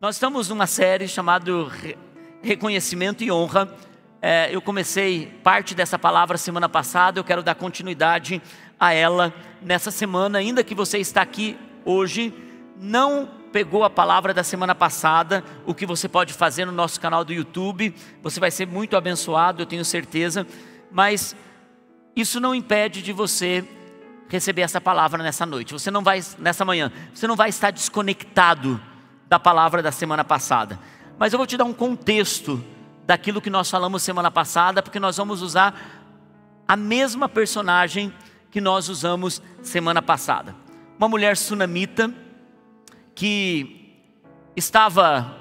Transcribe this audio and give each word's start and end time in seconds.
Nós 0.00 0.16
estamos 0.16 0.48
numa 0.48 0.66
série 0.66 1.06
chamada 1.06 1.52
Reconhecimento 2.42 3.22
e 3.22 3.30
Honra. 3.30 3.70
É, 4.22 4.48
eu 4.50 4.62
comecei 4.62 5.26
parte 5.44 5.74
dessa 5.74 5.98
palavra 5.98 6.38
semana 6.38 6.70
passada, 6.70 7.20
eu 7.20 7.24
quero 7.24 7.42
dar 7.42 7.54
continuidade 7.54 8.40
a 8.78 8.94
ela 8.94 9.30
nessa 9.60 9.90
semana, 9.90 10.38
ainda 10.38 10.64
que 10.64 10.74
você 10.74 10.96
está 10.96 11.20
aqui 11.20 11.54
hoje, 11.84 12.32
não 12.78 13.28
pegou 13.52 13.84
a 13.84 13.90
palavra 13.90 14.32
da 14.32 14.42
semana 14.42 14.74
passada, 14.74 15.44
o 15.66 15.74
que 15.74 15.84
você 15.84 16.08
pode 16.08 16.32
fazer 16.32 16.64
no 16.64 16.72
nosso 16.72 16.98
canal 16.98 17.22
do 17.22 17.34
YouTube, 17.34 17.94
você 18.22 18.40
vai 18.40 18.50
ser 18.50 18.66
muito 18.66 18.96
abençoado, 18.96 19.60
eu 19.60 19.66
tenho 19.66 19.84
certeza, 19.84 20.46
mas 20.90 21.36
isso 22.16 22.40
não 22.40 22.54
impede 22.54 23.02
de 23.02 23.12
você 23.12 23.62
receber 24.30 24.62
essa 24.62 24.80
palavra 24.80 25.22
nessa 25.22 25.44
noite. 25.44 25.74
Você 25.74 25.90
não 25.90 26.02
vai 26.02 26.22
nessa 26.38 26.64
manhã, 26.64 26.90
você 27.12 27.26
não 27.26 27.36
vai 27.36 27.50
estar 27.50 27.70
desconectado 27.70 28.80
da 29.30 29.38
palavra 29.38 29.80
da 29.80 29.92
semana 29.92 30.24
passada. 30.24 30.76
Mas 31.16 31.32
eu 31.32 31.38
vou 31.38 31.46
te 31.46 31.56
dar 31.56 31.64
um 31.64 31.72
contexto 31.72 32.62
daquilo 33.06 33.40
que 33.40 33.48
nós 33.48 33.70
falamos 33.70 34.02
semana 34.02 34.28
passada, 34.28 34.82
porque 34.82 34.98
nós 34.98 35.18
vamos 35.18 35.40
usar 35.40 36.02
a 36.66 36.74
mesma 36.74 37.28
personagem 37.28 38.12
que 38.50 38.60
nós 38.60 38.88
usamos 38.88 39.40
semana 39.62 40.02
passada. 40.02 40.52
Uma 40.98 41.08
mulher 41.08 41.36
sunamita 41.36 42.12
que 43.14 44.02
estava 44.56 45.38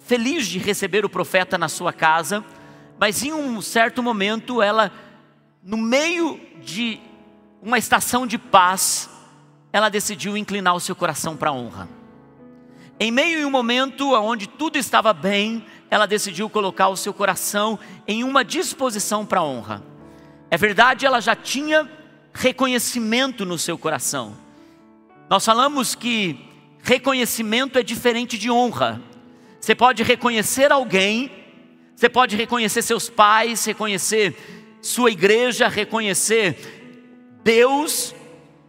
feliz 0.00 0.48
de 0.48 0.58
receber 0.58 1.04
o 1.04 1.08
profeta 1.08 1.56
na 1.56 1.68
sua 1.68 1.92
casa, 1.92 2.44
mas 2.98 3.22
em 3.22 3.32
um 3.32 3.62
certo 3.62 4.02
momento 4.02 4.60
ela, 4.60 4.90
no 5.62 5.76
meio 5.76 6.40
de 6.64 7.00
uma 7.62 7.78
estação 7.78 8.26
de 8.26 8.38
paz, 8.38 9.08
ela 9.72 9.88
decidiu 9.88 10.36
inclinar 10.36 10.74
o 10.74 10.80
seu 10.80 10.96
coração 10.96 11.36
para 11.36 11.50
a 11.50 11.52
honra. 11.52 11.99
Em 13.02 13.10
meio 13.10 13.42
a 13.42 13.46
um 13.46 13.50
momento 13.50 14.12
onde 14.12 14.46
tudo 14.46 14.76
estava 14.76 15.14
bem, 15.14 15.64
ela 15.90 16.04
decidiu 16.04 16.50
colocar 16.50 16.88
o 16.88 16.96
seu 16.96 17.14
coração 17.14 17.78
em 18.06 18.22
uma 18.22 18.44
disposição 18.44 19.24
para 19.24 19.42
honra. 19.42 19.82
É 20.50 20.58
verdade, 20.58 21.06
ela 21.06 21.18
já 21.18 21.34
tinha 21.34 21.90
reconhecimento 22.34 23.46
no 23.46 23.56
seu 23.56 23.78
coração. 23.78 24.36
Nós 25.30 25.42
falamos 25.42 25.94
que 25.94 26.46
reconhecimento 26.82 27.78
é 27.78 27.82
diferente 27.82 28.36
de 28.36 28.50
honra. 28.50 29.00
Você 29.58 29.74
pode 29.74 30.02
reconhecer 30.02 30.70
alguém, 30.70 31.32
você 31.96 32.08
pode 32.10 32.36
reconhecer 32.36 32.82
seus 32.82 33.08
pais, 33.08 33.64
reconhecer 33.64 34.36
sua 34.82 35.10
igreja, 35.10 35.68
reconhecer 35.68 37.40
Deus, 37.42 38.14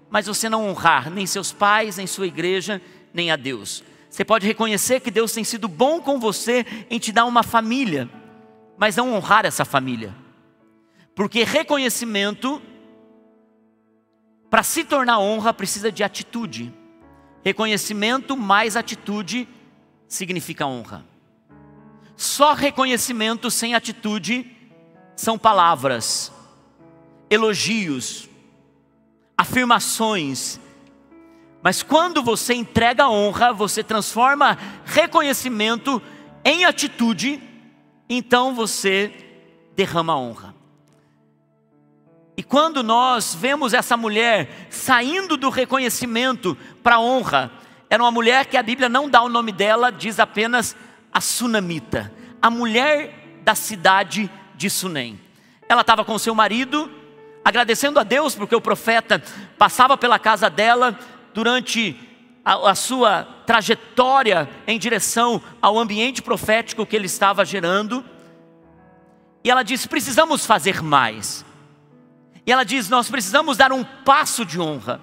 mas 0.10 0.28
você 0.28 0.48
não 0.48 0.70
honrar 0.70 1.12
nem 1.12 1.26
seus 1.26 1.52
pais, 1.52 1.98
nem 1.98 2.08
sua 2.08 2.28
igreja, 2.28 2.82
nem 3.14 3.30
a 3.30 3.36
Deus. 3.36 3.84
Você 4.12 4.26
pode 4.26 4.46
reconhecer 4.46 5.00
que 5.00 5.10
Deus 5.10 5.32
tem 5.32 5.46
sido 5.46 5.70
bom 5.70 6.02
com 6.02 6.20
você 6.20 6.66
em 6.90 7.00
te 7.00 7.14
dar 7.14 7.24
uma 7.24 7.44
família, 7.44 8.10
mas 8.78 8.98
não 8.98 9.14
honrar 9.14 9.46
essa 9.46 9.64
família. 9.64 10.14
Porque 11.16 11.46
reconhecimento, 11.46 12.62
para 14.50 14.64
se 14.64 14.84
tornar 14.84 15.18
honra, 15.18 15.54
precisa 15.54 15.90
de 15.90 16.04
atitude. 16.04 16.74
Reconhecimento 17.42 18.36
mais 18.36 18.76
atitude 18.76 19.48
significa 20.10 20.68
honra. 20.68 21.06
Só 22.18 22.54
reconhecimento 22.54 23.50
sem 23.50 23.76
atitude 23.76 24.46
são 25.16 25.40
palavras, 25.40 26.34
elogios, 27.30 28.28
afirmações, 29.38 30.60
mas 31.64 31.84
quando 31.84 32.24
você 32.24 32.54
entrega 32.54 33.10
honra, 33.10 33.54
você 33.54 33.84
transforma 33.84 34.58
reconhecimento 34.86 36.02
em 36.44 36.66
atitude, 36.66 37.42
então 38.10 38.56
você 38.56 39.14
derrama 39.76 40.18
honra. 40.18 40.56
E 42.36 42.44
quando 42.44 42.82
nós 42.82 43.36
vemos 43.36 43.74
essa 43.74 43.96
mulher 43.96 44.68
saindo 44.70 45.38
do 45.38 45.50
reconhecimento 45.50 46.58
para 46.82 46.96
a 46.96 47.00
honra, 47.00 47.52
era 47.90 48.02
uma 48.02 48.12
mulher 48.12 48.46
que 48.46 48.58
a 48.58 48.64
Bíblia 48.64 48.90
não 48.90 49.10
dá 49.10 49.22
o 49.22 49.30
nome 49.30 49.52
dela, 49.52 49.92
diz 49.92 50.20
apenas 50.20 50.76
a 51.14 51.22
sunamita, 51.22 52.12
a 52.42 52.50
mulher 52.50 53.40
da 53.44 53.54
cidade 53.54 54.32
de 54.56 54.70
Sunem. 54.70 55.20
Ela 55.68 55.82
estava 55.82 56.04
com 56.04 56.18
seu 56.18 56.34
marido, 56.34 56.90
agradecendo 57.44 58.00
a 58.00 58.04
Deus 58.04 58.34
porque 58.34 58.56
o 58.56 58.62
profeta 58.62 59.22
passava 59.58 59.98
pela 59.98 60.18
casa 60.18 60.50
dela, 60.50 60.98
durante 61.34 61.98
a, 62.44 62.72
a, 62.72 62.76
sua 62.76 63.24
trajetória 63.46 64.50
em 64.68 64.80
direção 64.80 65.42
ao 65.62 65.78
ambiente 65.78 66.22
profético 66.22 66.86
que 66.86 66.96
ele 66.96 67.06
estava 67.06 67.46
gerando. 67.46 68.04
E 69.44 69.50
ela 69.50 69.64
diz: 69.64 69.86
precisamos 69.86 70.46
fazer 70.46 70.82
mais. 70.82 71.46
E 72.46 72.52
ela 72.52 72.64
diz: 72.64 72.90
nós 72.90 73.10
precisamos 73.10 73.58
dar 73.58 73.72
um 73.72 73.84
passo 73.84 74.46
de 74.46 74.60
honra. 74.60 75.02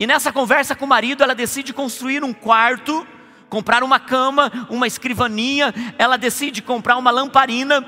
E 0.00 0.06
nessa 0.06 0.32
conversa 0.32 0.74
com 0.74 0.84
o 0.84 0.88
marido, 0.88 1.22
ela 1.22 1.34
decide 1.34 1.72
construir 1.72 2.22
um 2.22 2.32
quarto, 2.32 3.06
comprar 3.48 3.82
uma 3.82 3.98
cama, 3.98 4.50
uma 4.70 4.86
escrivaninha, 4.86 5.74
ela 5.98 6.16
decide 6.16 6.62
comprar 6.62 6.96
uma 6.96 7.10
lamparina 7.10 7.84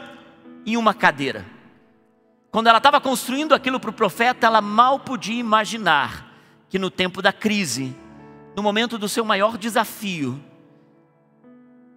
e 0.67 0.77
uma 0.77 0.93
cadeira. 0.93 1.47
Quando 2.51 2.67
ela 2.67 2.79
estava 2.79 3.01
construindo 3.01 3.55
aquilo 3.55 3.79
para 3.79 3.91
o 3.91 3.93
profeta, 3.93 4.47
ela 4.47 4.61
mal 4.61 4.99
podia 4.99 5.39
imaginar 5.39 6.30
que 6.71 6.79
no 6.79 6.89
tempo 6.89 7.21
da 7.21 7.33
crise, 7.33 7.95
no 8.57 8.63
momento 8.63 8.97
do 8.97 9.09
seu 9.09 9.25
maior 9.25 9.59
desafio, 9.59 10.41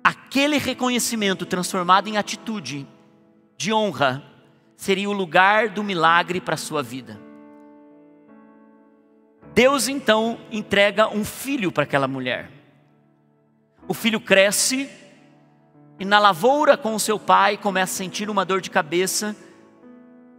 aquele 0.03 0.57
reconhecimento 0.57 1.45
transformado 1.45 2.09
em 2.09 2.17
atitude 2.17 2.87
de 3.55 3.71
honra 3.71 4.23
seria 4.75 5.07
o 5.07 5.13
lugar 5.13 5.69
do 5.69 5.83
milagre 5.83 6.41
para 6.41 6.55
a 6.55 6.57
sua 6.57 6.81
vida. 6.81 7.19
Deus 9.53 9.87
então 9.87 10.39
entrega 10.51 11.07
um 11.07 11.23
filho 11.23 11.71
para 11.71 11.83
aquela 11.83 12.07
mulher. 12.07 12.49
O 13.87 13.93
filho 13.93 14.19
cresce 14.19 14.89
e 15.99 16.03
na 16.03 16.17
lavoura 16.17 16.75
com 16.75 16.95
o 16.95 16.99
seu 16.99 17.19
pai 17.19 17.57
começa 17.57 17.93
a 17.93 17.97
sentir 17.97 18.27
uma 18.27 18.43
dor 18.43 18.59
de 18.59 18.71
cabeça. 18.71 19.35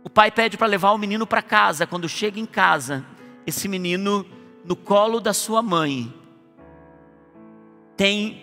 O 0.03 0.11
pai 0.11 0.33
pede 0.33 0.59
para 0.59 0.67
levar 0.67 0.91
o 0.91 0.99
menino 0.99 1.25
para 1.25 1.41
casa. 1.41 1.87
Quando 1.87 2.09
chega 2.09 2.41
em 2.41 2.47
casa, 2.47 3.05
esse 3.47 3.69
menino 3.69 4.25
no 4.65 4.75
colo 4.75 5.21
da 5.21 5.33
sua 5.33 5.63
mãe 5.63 6.13
tem 7.97 8.43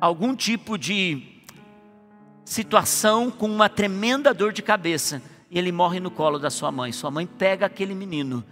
algum 0.00 0.34
tipo 0.34 0.78
de 0.78 1.22
situação 2.44 3.30
com 3.30 3.46
uma 3.46 3.68
tremenda 3.68 4.32
dor 4.32 4.52
de 4.52 4.62
cabeça 4.62 5.22
e 5.50 5.58
ele 5.58 5.70
morre 5.70 6.00
no 6.00 6.10
colo 6.10 6.38
da 6.38 6.50
sua 6.50 6.72
mãe. 6.72 6.92
Sua 6.92 7.10
mãe 7.10 7.26
pega 7.26 7.66
aquele 7.66 7.94
menino, 7.94 8.44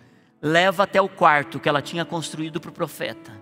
leva 0.42 0.82
até 0.82 1.00
o 1.00 1.09
quarto 1.09 1.59
que 1.59 1.69
ela 1.69 1.80
tinha 1.80 2.04
construído 2.04 2.60
para 2.60 2.70
o 2.70 2.75
profeta. 2.75 3.32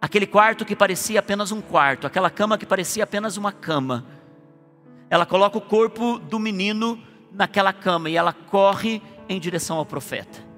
Aquele 0.00 0.26
quarto 0.26 0.64
que 0.64 0.74
parecia 0.74 1.20
apenas 1.20 1.52
um 1.52 1.60
quarto, 1.60 2.06
aquela 2.06 2.28
cama 2.28 2.58
que 2.58 2.66
parecia 2.66 3.04
apenas 3.04 3.36
uma 3.36 3.52
cama. 3.52 4.04
Ela 5.08 5.24
coloca 5.24 5.56
o 5.56 5.60
corpo 5.60 6.18
do 6.18 6.38
menino 6.38 7.00
naquela 7.30 7.72
cama 7.72 8.10
e 8.10 8.16
ela 8.16 8.32
corre 8.32 9.00
em 9.28 9.38
direção 9.38 9.78
ao 9.78 9.86
profeta. 9.86 10.51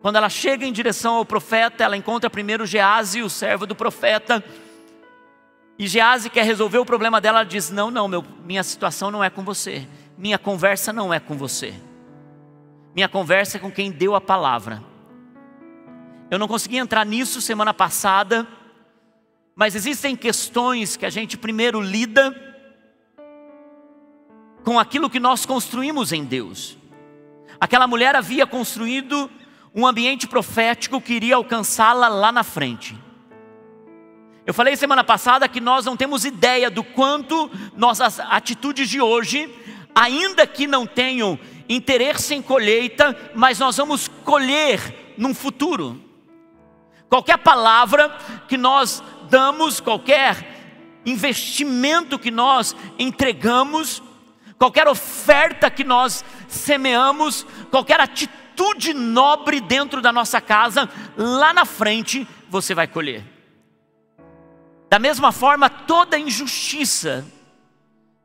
Quando 0.00 0.16
ela 0.16 0.30
chega 0.30 0.64
em 0.64 0.72
direção 0.72 1.16
ao 1.16 1.24
profeta, 1.24 1.84
ela 1.84 1.96
encontra 1.96 2.30
primeiro 2.30 2.64
Gease, 2.64 3.22
o 3.22 3.28
servo 3.28 3.66
do 3.66 3.74
profeta. 3.74 4.42
E 5.78 5.86
Gease 5.86 6.30
quer 6.30 6.44
resolver 6.44 6.78
o 6.78 6.86
problema 6.86 7.20
dela, 7.20 7.40
ela 7.40 7.48
diz: 7.48 7.70
Não, 7.70 7.90
não, 7.90 8.08
meu, 8.08 8.24
minha 8.44 8.62
situação 8.62 9.10
não 9.10 9.22
é 9.22 9.28
com 9.28 9.44
você. 9.44 9.86
Minha 10.16 10.38
conversa 10.38 10.92
não 10.92 11.12
é 11.12 11.20
com 11.20 11.36
você. 11.36 11.74
Minha 12.94 13.08
conversa 13.08 13.58
é 13.58 13.60
com 13.60 13.70
quem 13.70 13.90
deu 13.90 14.14
a 14.14 14.20
palavra. 14.20 14.82
Eu 16.30 16.38
não 16.38 16.48
consegui 16.48 16.76
entrar 16.76 17.04
nisso 17.04 17.40
semana 17.40 17.74
passada, 17.74 18.46
mas 19.54 19.74
existem 19.74 20.16
questões 20.16 20.96
que 20.96 21.04
a 21.04 21.10
gente 21.10 21.36
primeiro 21.36 21.80
lida 21.80 22.34
com 24.64 24.78
aquilo 24.78 25.10
que 25.10 25.20
nós 25.20 25.44
construímos 25.44 26.12
em 26.12 26.24
Deus. 26.24 26.78
Aquela 27.58 27.86
mulher 27.86 28.14
havia 28.16 28.46
construído 28.46 29.30
um 29.74 29.86
ambiente 29.86 30.26
profético 30.26 31.00
que 31.00 31.14
iria 31.14 31.36
alcançá-la 31.36 32.08
lá 32.08 32.32
na 32.32 32.42
frente. 32.42 32.96
Eu 34.46 34.54
falei 34.54 34.74
semana 34.74 35.04
passada 35.04 35.48
que 35.48 35.60
nós 35.60 35.84
não 35.84 35.96
temos 35.96 36.24
ideia 36.24 36.70
do 36.70 36.82
quanto 36.82 37.50
nossas 37.76 38.18
atitudes 38.18 38.88
de 38.88 39.00
hoje, 39.00 39.48
ainda 39.94 40.46
que 40.46 40.66
não 40.66 40.86
tenham 40.86 41.38
interesse 41.68 42.34
em 42.34 42.42
colheita, 42.42 43.16
mas 43.34 43.58
nós 43.58 43.76
vamos 43.76 44.08
colher 44.24 45.14
num 45.16 45.32
futuro. 45.32 46.02
Qualquer 47.08 47.38
palavra 47.38 48.08
que 48.48 48.56
nós 48.56 49.02
damos, 49.28 49.78
qualquer 49.78 51.00
investimento 51.06 52.18
que 52.18 52.30
nós 52.30 52.74
entregamos, 52.98 54.02
qualquer 54.58 54.88
oferta 54.88 55.70
que 55.70 55.84
nós 55.84 56.24
semeamos, 56.48 57.46
qualquer 57.70 58.00
atitude 58.00 58.39
atitude 58.60 58.92
nobre 58.92 59.60
dentro 59.60 60.02
da 60.02 60.12
nossa 60.12 60.40
casa, 60.40 60.88
lá 61.16 61.54
na 61.54 61.64
frente 61.64 62.28
você 62.48 62.74
vai 62.74 62.86
colher. 62.86 63.24
Da 64.88 64.98
mesma 64.98 65.32
forma, 65.32 65.70
toda 65.70 66.18
injustiça 66.18 67.24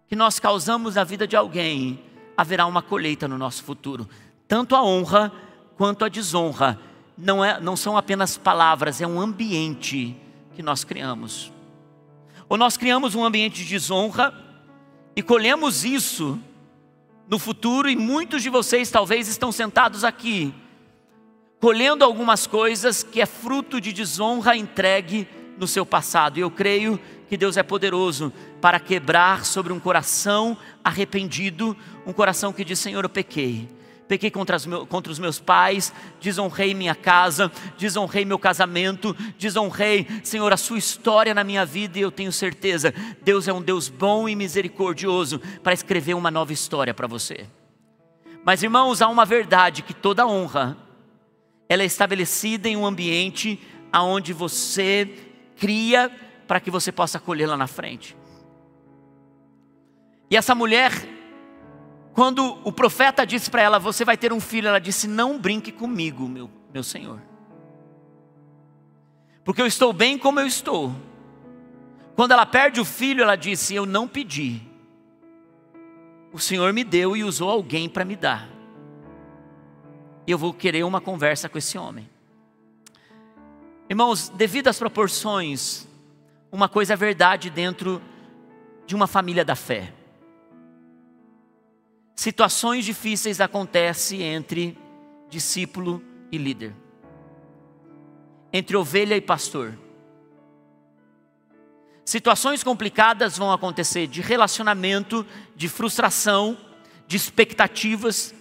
que 0.08 0.16
nós 0.16 0.40
causamos 0.40 0.96
na 0.96 1.04
vida 1.04 1.28
de 1.28 1.36
alguém, 1.36 2.04
haverá 2.36 2.66
uma 2.66 2.82
colheita 2.82 3.28
no 3.28 3.38
nosso 3.38 3.64
futuro. 3.64 4.10
Tanto 4.48 4.76
a 4.76 4.84
honra 4.84 5.32
quanto 5.78 6.04
a 6.04 6.10
desonra 6.10 6.80
não, 7.18 7.44
é, 7.44 7.60
não 7.62 7.76
são 7.76 7.98
apenas 7.98 8.38
palavras, 8.38 9.00
é 9.02 9.08
um 9.08 9.22
ambiente 9.22 10.16
que 10.54 10.62
nós 10.62 10.84
criamos. 10.84 11.52
Ou 12.50 12.58
nós 12.58 12.78
criamos 12.78 13.16
um 13.16 13.24
ambiente 13.24 13.64
de 13.64 13.70
desonra 13.70 14.34
e 15.16 15.24
colhemos 15.24 15.86
isso 15.86 16.40
no 17.28 17.40
futuro, 17.40 17.90
e 17.90 17.96
muitos 17.96 18.44
de 18.44 18.50
vocês 18.50 18.90
talvez 18.90 19.28
estão 19.28 19.52
sentados 19.52 20.04
aqui, 20.04 20.54
colhendo 21.60 22.04
algumas 22.04 22.46
coisas 22.46 23.04
que 23.04 23.22
é 23.22 23.26
fruto 23.26 23.82
de 23.82 23.92
desonra 23.92 24.56
entregue 24.56 25.28
no 25.58 25.68
seu 25.68 25.86
passado. 25.86 26.38
E 26.38 26.42
eu 26.42 26.52
creio 26.52 27.00
que 27.28 27.38
Deus 27.38 27.58
é 27.58 27.64
poderoso 27.64 28.32
para 28.62 28.80
quebrar 28.80 29.46
sobre 29.46 29.74
um 29.74 29.80
coração 29.80 30.58
arrependido, 30.84 31.76
um 32.06 32.14
coração 32.14 32.54
que 32.54 32.64
diz: 32.64 32.80
Senhor, 32.80 33.04
eu 33.04 33.10
pequei. 33.10 33.68
Pequei 34.08 34.30
contra, 34.30 34.58
meus, 34.68 34.88
contra 34.88 35.12
os 35.12 35.18
meus 35.18 35.40
pais, 35.40 35.92
desonrei 36.22 36.74
minha 36.74 36.94
casa, 36.94 37.52
desonrei 37.78 38.24
meu 38.24 38.38
casamento, 38.38 39.16
desonrei, 39.38 40.08
Senhor, 40.24 40.54
a 40.54 40.58
sua 40.58 40.78
história 40.78 41.34
na 41.34 41.44
minha 41.44 41.66
vida 41.66 41.98
e 41.98 42.02
eu 42.02 42.12
tenho 42.12 42.32
certeza, 42.32 42.94
Deus 43.24 43.48
é 43.48 43.54
um 43.54 43.62
Deus 43.62 43.90
bom 43.90 44.30
e 44.30 44.36
misericordioso 44.36 45.40
para 45.64 45.74
escrever 45.74 46.14
uma 46.14 46.30
nova 46.30 46.54
história 46.54 46.94
para 46.94 47.08
você. 47.08 47.48
Mas 48.44 48.62
irmãos, 48.62 49.02
há 49.02 49.08
uma 49.08 49.26
verdade 49.26 49.82
que 49.82 49.94
toda 49.94 50.28
honra, 50.28 50.78
ela 51.68 51.82
é 51.82 51.86
estabelecida 51.86 52.70
em 52.70 52.78
um 52.78 52.86
ambiente 52.86 53.60
aonde 53.92 54.34
você 54.34 55.10
cria 55.58 56.12
para 56.48 56.60
que 56.60 56.70
você 56.70 56.92
possa 56.92 57.20
colher 57.20 57.48
lá 57.48 57.58
na 57.58 57.66
frente. 57.66 58.16
E 60.30 60.38
essa 60.38 60.54
mulher, 60.54 60.92
quando 62.16 62.58
o 62.64 62.72
profeta 62.72 63.28
disse 63.28 63.52
para 63.52 63.62
ela: 63.62 63.78
Você 63.78 64.06
vai 64.06 64.16
ter 64.16 64.32
um 64.32 64.40
filho, 64.40 64.70
ela 64.70 64.80
disse: 64.80 65.06
Não 65.06 65.38
brinque 65.38 65.70
comigo, 65.70 66.28
meu, 66.30 66.50
meu 66.74 66.82
senhor, 66.82 67.22
porque 69.44 69.62
eu 69.62 69.68
estou 69.68 69.92
bem 69.92 70.18
como 70.18 70.40
eu 70.40 70.48
estou. 70.48 70.96
Quando 72.16 72.32
ela 72.32 72.46
perde 72.46 72.80
o 72.80 72.86
filho, 72.86 73.22
ela 73.22 73.36
disse: 73.36 73.76
Eu 73.76 73.86
não 73.86 74.08
pedi, 74.08 74.62
o 76.32 76.40
Senhor 76.40 76.72
me 76.72 76.86
deu 76.86 77.18
e 77.18 77.24
usou 77.24 77.50
alguém 77.50 77.90
para 77.90 78.06
me 78.06 78.16
dar. 78.16 78.50
Eu 80.26 80.38
vou 80.38 80.54
querer 80.54 80.86
uma 80.86 81.02
conversa 81.02 81.50
com 81.50 81.58
esse 81.58 81.78
homem. 81.78 82.10
Irmãos, 83.90 84.30
devido 84.30 84.70
às 84.70 84.80
proporções, 84.80 85.86
uma 86.50 86.70
coisa 86.70 86.94
é 86.94 86.96
verdade 86.96 87.50
dentro 87.50 88.02
de 88.88 88.96
uma 88.96 89.06
família 89.06 89.44
da 89.44 89.56
fé. 89.56 89.94
Situações 92.16 92.86
difíceis 92.86 93.42
acontecem 93.42 94.22
entre 94.22 94.78
discípulo 95.30 96.02
e 96.32 96.38
líder, 96.38 96.74
entre 98.54 98.78
ovelha 98.78 99.18
e 99.18 99.22
pastor. 99.22 99.78
Situações 102.06 102.64
complicadas 102.64 103.38
vão 103.38 103.52
acontecer 103.52 104.08
de 104.08 104.22
relacionamento, 104.22 105.26
de 105.56 105.68
frustração, 105.68 106.58
de 107.06 107.18
expectativas. 107.18 108.34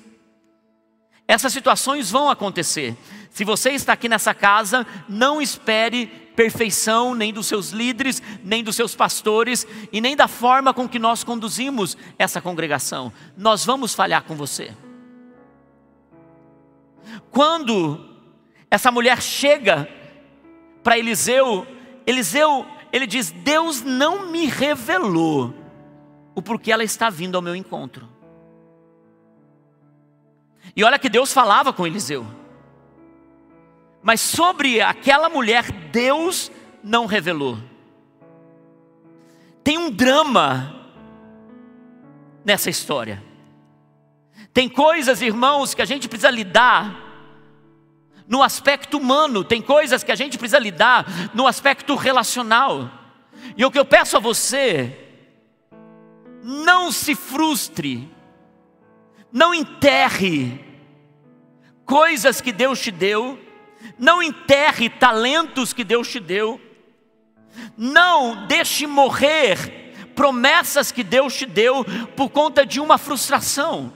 Essas 1.27 1.53
situações 1.53 2.11
vão 2.11 2.31
acontecer. 2.31 2.97
Se 3.31 3.43
você 3.43 3.71
está 3.71 3.95
aqui 3.95 4.09
nessa 4.09 4.33
casa, 4.33 4.87
não 5.09 5.43
espere 5.43 6.24
perfeição 6.35 7.15
nem 7.15 7.33
dos 7.33 7.47
seus 7.47 7.71
líderes, 7.71 8.23
nem 8.43 8.63
dos 8.63 8.77
seus 8.77 8.95
pastores 8.95 9.67
e 9.93 10.01
nem 10.01 10.17
da 10.17 10.29
forma 10.29 10.75
com 10.75 10.89
que 10.89 10.99
nós 10.99 11.25
conduzimos 11.25 11.97
essa 12.19 12.41
congregação. 12.41 13.13
Nós 13.37 13.65
vamos 13.65 13.95
falhar 13.95 14.25
com 14.25 14.35
você. 14.35 14.73
Quando 17.31 18.09
essa 18.71 18.91
mulher 18.91 19.23
chega 19.23 19.89
para 20.83 20.99
Eliseu, 20.99 21.67
Eliseu, 22.07 22.67
ele 22.93 23.07
diz: 23.07 23.31
Deus 23.31 23.83
não 23.83 24.27
me 24.27 24.47
revelou 24.47 25.55
o 26.35 26.43
porquê 26.43 26.73
ela 26.73 26.85
está 26.85 27.09
vindo 27.09 27.37
ao 27.37 27.43
meu 27.43 27.55
encontro. 27.55 28.09
E 30.77 30.83
olha 30.83 30.99
que 30.99 31.09
Deus 31.09 31.33
falava 31.33 31.73
com 31.73 31.87
Eliseu. 31.87 32.27
Mas 34.05 34.21
sobre 34.21 34.83
aquela 34.83 35.31
mulher, 35.31 35.73
Deus 35.91 36.53
não 36.83 37.07
revelou. 37.07 37.59
Tem 39.65 39.79
um 39.79 39.91
drama 39.91 40.93
nessa 42.45 42.69
história. 42.69 43.25
Tem 44.53 44.69
coisas, 44.69 45.23
irmãos, 45.23 45.73
que 45.73 45.81
a 45.81 45.87
gente 45.87 46.07
precisa 46.07 46.31
lidar 46.31 47.01
no 48.29 48.43
aspecto 48.43 48.99
humano, 48.99 49.43
tem 49.43 49.63
coisas 49.63 50.05
que 50.05 50.13
a 50.13 50.15
gente 50.15 50.37
precisa 50.37 50.59
lidar 50.59 51.07
no 51.35 51.47
aspecto 51.47 51.95
relacional. 51.95 52.91
E 53.57 53.65
o 53.65 53.71
que 53.71 53.79
eu 53.79 53.87
peço 53.87 54.19
a 54.19 54.21
você, 54.21 54.99
não 56.43 56.93
se 56.93 57.15
frustre, 57.15 58.11
não 59.33 59.55
enterre 59.55 60.63
coisas 61.87 62.43
que 62.43 62.53
Deus 62.53 62.81
te 62.81 62.91
deu, 62.91 63.39
não 63.99 64.23
enterre 64.23 64.89
talentos 64.89 65.73
que 65.73 65.85
Deus 65.85 66.09
te 66.09 66.21
deu. 66.21 66.61
Não 67.77 68.47
deixe 68.47 68.87
morrer 68.87 69.85
promessas 70.15 70.93
que 70.93 71.03
Deus 71.03 71.35
te 71.35 71.47
deu 71.47 71.85
por 72.17 72.31
conta 72.31 72.65
de 72.65 72.81
uma 72.81 72.99
frustração. 72.99 73.93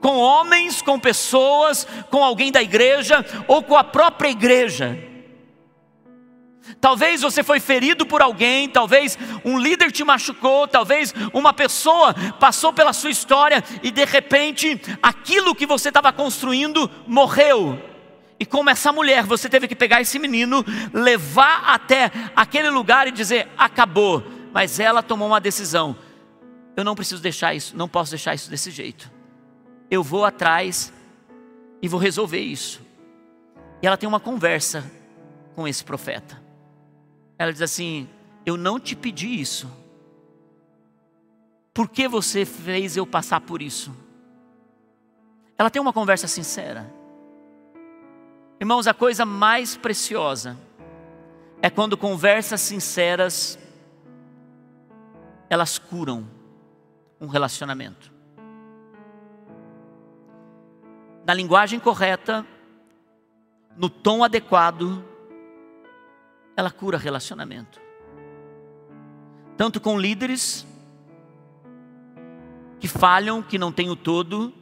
Com 0.00 0.16
homens, 0.16 0.82
com 0.82 0.98
pessoas, 0.98 1.86
com 2.10 2.24
alguém 2.24 2.50
da 2.50 2.62
igreja 2.62 3.24
ou 3.46 3.62
com 3.62 3.76
a 3.76 3.84
própria 3.84 4.30
igreja. 4.30 4.98
Talvez 6.80 7.22
você 7.22 7.42
foi 7.42 7.60
ferido 7.60 8.06
por 8.06 8.22
alguém, 8.22 8.68
talvez 8.68 9.18
um 9.44 9.58
líder 9.58 9.92
te 9.92 10.04
machucou, 10.04 10.66
talvez 10.66 11.14
uma 11.32 11.52
pessoa 11.52 12.14
passou 12.38 12.72
pela 12.72 12.92
sua 12.92 13.10
história 13.10 13.62
e 13.82 13.90
de 13.90 14.04
repente 14.04 14.80
aquilo 15.02 15.54
que 15.54 15.66
você 15.66 15.88
estava 15.88 16.12
construindo 16.12 16.90
morreu. 17.06 17.91
E 18.42 18.44
como 18.44 18.68
essa 18.68 18.90
mulher, 18.90 19.22
você 19.22 19.48
teve 19.48 19.68
que 19.68 19.76
pegar 19.76 20.00
esse 20.00 20.18
menino, 20.18 20.64
levar 20.92 21.62
até 21.64 22.10
aquele 22.34 22.70
lugar 22.70 23.06
e 23.06 23.12
dizer: 23.12 23.48
acabou. 23.56 24.20
Mas 24.52 24.80
ela 24.80 25.00
tomou 25.00 25.28
uma 25.28 25.40
decisão. 25.40 25.96
Eu 26.76 26.82
não 26.82 26.96
preciso 26.96 27.22
deixar 27.22 27.54
isso, 27.54 27.76
não 27.76 27.88
posso 27.88 28.10
deixar 28.10 28.34
isso 28.34 28.50
desse 28.50 28.72
jeito. 28.72 29.08
Eu 29.88 30.02
vou 30.02 30.24
atrás 30.24 30.92
e 31.80 31.86
vou 31.86 32.00
resolver 32.00 32.40
isso. 32.40 32.80
E 33.80 33.86
ela 33.86 33.96
tem 33.96 34.08
uma 34.08 34.18
conversa 34.18 34.90
com 35.54 35.68
esse 35.68 35.84
profeta. 35.84 36.42
Ela 37.38 37.52
diz 37.52 37.62
assim: 37.62 38.08
Eu 38.44 38.56
não 38.56 38.80
te 38.80 38.96
pedi 38.96 39.40
isso. 39.40 39.70
Por 41.72 41.88
que 41.88 42.08
você 42.08 42.44
fez 42.44 42.96
eu 42.96 43.06
passar 43.06 43.40
por 43.40 43.62
isso? 43.62 43.94
Ela 45.56 45.70
tem 45.70 45.80
uma 45.80 45.92
conversa 45.92 46.26
sincera. 46.26 47.01
Irmãos, 48.62 48.86
a 48.86 48.94
coisa 48.94 49.26
mais 49.26 49.76
preciosa 49.76 50.56
é 51.60 51.68
quando 51.68 51.96
conversas 51.96 52.60
sinceras 52.60 53.58
elas 55.50 55.78
curam 55.78 56.30
um 57.20 57.26
relacionamento. 57.26 58.12
Na 61.26 61.34
linguagem 61.34 61.80
correta, 61.80 62.46
no 63.76 63.90
tom 63.90 64.22
adequado, 64.22 65.04
ela 66.56 66.70
cura 66.70 66.96
relacionamento. 66.96 67.80
Tanto 69.56 69.80
com 69.80 69.98
líderes 69.98 70.64
que 72.78 72.86
falham, 72.86 73.42
que 73.42 73.58
não 73.58 73.72
têm 73.72 73.90
o 73.90 73.96
todo, 73.96 74.54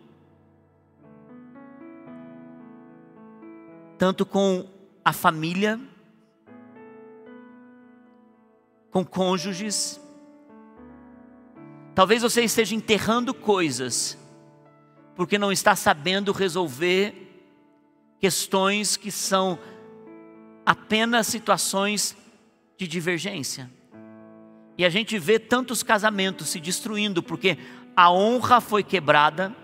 tanto 4.00 4.25
com 4.25 4.66
a 5.04 5.12
família, 5.12 5.78
com 8.90 9.04
cônjuges. 9.04 10.00
Talvez 11.95 12.23
você 12.23 12.42
esteja 12.42 12.75
enterrando 12.75 13.35
coisas, 13.35 14.16
porque 15.14 15.37
não 15.37 15.52
está 15.52 15.76
sabendo 15.76 16.33
resolver 16.33 17.45
questões 18.19 18.97
que 18.97 19.11
são 19.11 19.59
apenas 20.64 21.26
situações 21.26 22.16
de 22.78 22.88
divergência. 22.88 23.71
E 24.78 24.85
a 24.87 24.88
gente 24.88 25.19
vê 25.19 25.38
tantos 25.38 25.83
casamentos 25.83 26.49
se 26.49 26.59
destruindo 26.59 27.23
porque 27.23 27.59
a 27.95 28.11
honra 28.11 28.62
foi 28.62 28.83
quebrada, 28.83 29.54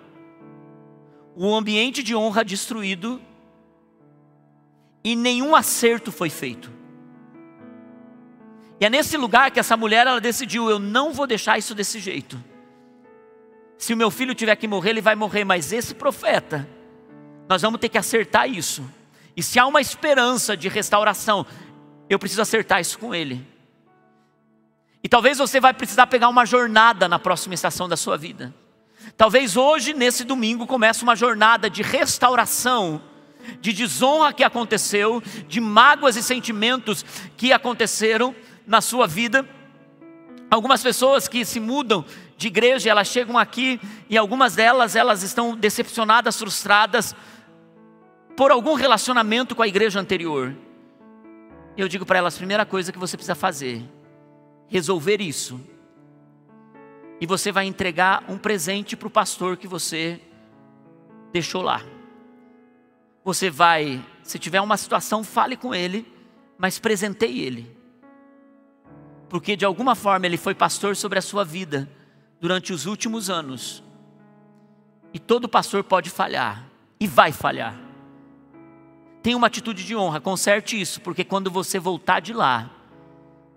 o 1.34 1.54
ambiente 1.54 2.02
de 2.02 2.14
honra 2.14 2.44
destruído 2.44 3.18
e 5.06 5.14
nenhum 5.14 5.54
acerto 5.54 6.10
foi 6.10 6.28
feito. 6.28 6.68
E 8.80 8.84
é 8.84 8.90
nesse 8.90 9.16
lugar 9.16 9.52
que 9.52 9.60
essa 9.60 9.76
mulher 9.76 10.04
ela 10.04 10.20
decidiu: 10.20 10.68
eu 10.68 10.80
não 10.80 11.12
vou 11.12 11.28
deixar 11.28 11.56
isso 11.56 11.76
desse 11.76 12.00
jeito. 12.00 12.42
Se 13.78 13.94
o 13.94 13.96
meu 13.96 14.10
filho 14.10 14.34
tiver 14.34 14.56
que 14.56 14.66
morrer, 14.66 14.90
ele 14.90 15.00
vai 15.00 15.14
morrer, 15.14 15.44
mas 15.44 15.72
esse 15.72 15.94
profeta, 15.94 16.68
nós 17.48 17.62
vamos 17.62 17.78
ter 17.78 17.88
que 17.88 17.96
acertar 17.96 18.50
isso. 18.50 18.84
E 19.36 19.44
se 19.44 19.60
há 19.60 19.66
uma 19.66 19.80
esperança 19.80 20.56
de 20.56 20.68
restauração, 20.68 21.46
eu 22.10 22.18
preciso 22.18 22.42
acertar 22.42 22.80
isso 22.80 22.98
com 22.98 23.14
ele. 23.14 23.46
E 25.04 25.08
talvez 25.08 25.38
você 25.38 25.60
vai 25.60 25.72
precisar 25.72 26.08
pegar 26.08 26.28
uma 26.28 26.44
jornada 26.44 27.06
na 27.06 27.20
próxima 27.20 27.54
estação 27.54 27.88
da 27.88 27.96
sua 27.96 28.18
vida. 28.18 28.52
Talvez 29.16 29.56
hoje, 29.56 29.94
nesse 29.94 30.25
domingo, 30.25 30.66
comece 30.66 31.04
uma 31.04 31.14
jornada 31.14 31.70
de 31.70 31.80
restauração, 31.80 33.00
de 33.60 33.72
desonra 33.72 34.32
que 34.32 34.44
aconteceu, 34.44 35.22
de 35.48 35.60
mágoas 35.60 36.16
e 36.16 36.22
sentimentos 36.22 37.04
que 37.36 37.52
aconteceram 37.52 38.34
na 38.66 38.80
sua 38.80 39.06
vida. 39.06 39.46
Algumas 40.50 40.82
pessoas 40.82 41.28
que 41.28 41.44
se 41.44 41.58
mudam 41.58 42.04
de 42.36 42.48
igreja, 42.48 42.90
elas 42.90 43.08
chegam 43.08 43.38
aqui 43.38 43.80
e 44.08 44.16
algumas 44.16 44.54
delas 44.54 44.94
elas 44.94 45.22
estão 45.22 45.56
decepcionadas, 45.56 46.38
frustradas 46.38 47.14
por 48.36 48.50
algum 48.50 48.74
relacionamento 48.74 49.54
com 49.54 49.62
a 49.62 49.68
igreja 49.68 49.98
anterior. 49.98 50.54
Eu 51.76 51.88
digo 51.88 52.06
para 52.06 52.18
elas, 52.18 52.36
primeira 52.36 52.64
coisa 52.64 52.92
que 52.92 52.98
você 52.98 53.16
precisa 53.16 53.34
fazer, 53.34 53.82
resolver 54.68 55.20
isso. 55.20 55.60
E 57.20 57.26
você 57.26 57.50
vai 57.50 57.64
entregar 57.64 58.24
um 58.28 58.36
presente 58.36 58.94
para 58.94 59.08
o 59.08 59.10
pastor 59.10 59.56
que 59.56 59.66
você 59.66 60.20
deixou 61.32 61.62
lá. 61.62 61.82
Você 63.26 63.50
vai, 63.50 64.00
se 64.23 64.38
tiver 64.38 64.61
uma 64.61 64.76
situação, 64.76 65.25
fale 65.25 65.56
com 65.56 65.75
ele, 65.75 66.06
mas 66.56 66.78
presenteie 66.78 67.40
ele. 67.40 67.76
Porque 69.28 69.56
de 69.56 69.64
alguma 69.64 69.97
forma 69.97 70.26
ele 70.26 70.37
foi 70.37 70.54
pastor 70.54 70.95
sobre 70.95 71.18
a 71.18 71.23
sua 71.23 71.45
vida 71.45 71.90
durante 72.40 72.73
os 72.73 72.87
últimos 72.87 73.28
anos. 73.28 73.83
E 75.12 75.18
todo 75.18 75.49
pastor 75.49 75.83
pode 75.83 76.09
falhar 76.09 76.68
e 77.00 77.09
vai 77.09 77.33
falhar. 77.33 77.76
Tenha 79.25 79.37
uma 79.37 79.49
atitude 79.49 79.85
de 79.85 79.97
honra, 79.97 80.21
conserte 80.21 80.80
isso, 80.80 81.00
porque 81.00 81.25
quando 81.25 81.50
você 81.50 81.80
voltar 81.80 82.21
de 82.21 82.33
lá, 82.33 82.71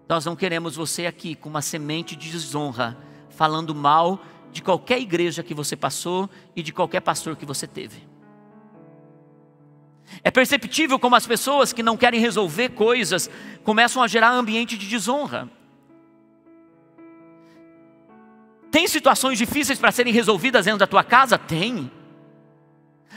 nós 0.10 0.26
não 0.26 0.36
queremos 0.36 0.78
você 0.78 1.06
aqui 1.06 1.36
com 1.36 1.48
uma 1.48 1.62
semente 1.62 2.16
de 2.16 2.32
desonra, 2.32 2.98
falando 3.30 3.76
mal 3.76 4.20
de 4.52 4.64
qualquer 4.64 5.00
igreja 5.00 5.44
que 5.44 5.54
você 5.54 5.76
passou 5.76 6.28
e 6.56 6.64
de 6.64 6.74
qualquer 6.74 7.02
pastor 7.02 7.36
que 7.36 7.46
você 7.46 7.68
teve. 7.68 8.09
É 10.24 10.32
perceptível 10.32 11.00
como 11.00 11.16
as 11.16 11.25
pessoas 11.25 11.72
que 11.72 11.84
não 11.84 11.96
querem 11.96 12.20
resolver 12.20 12.70
coisas 12.70 13.30
começam 13.63 14.01
a 14.01 14.08
gerar 14.08 14.32
ambiente 14.32 14.78
de 14.78 14.88
desonra. 14.88 15.50
Tem 18.72 18.88
situações 18.88 19.38
difíceis 19.38 19.80
para 19.80 19.92
serem 19.92 20.13
resolvidas 20.13 20.66
dentro 20.66 20.80
da 20.80 20.88
tua 20.88 21.04
casa? 21.04 21.38
Tem. 21.38 21.92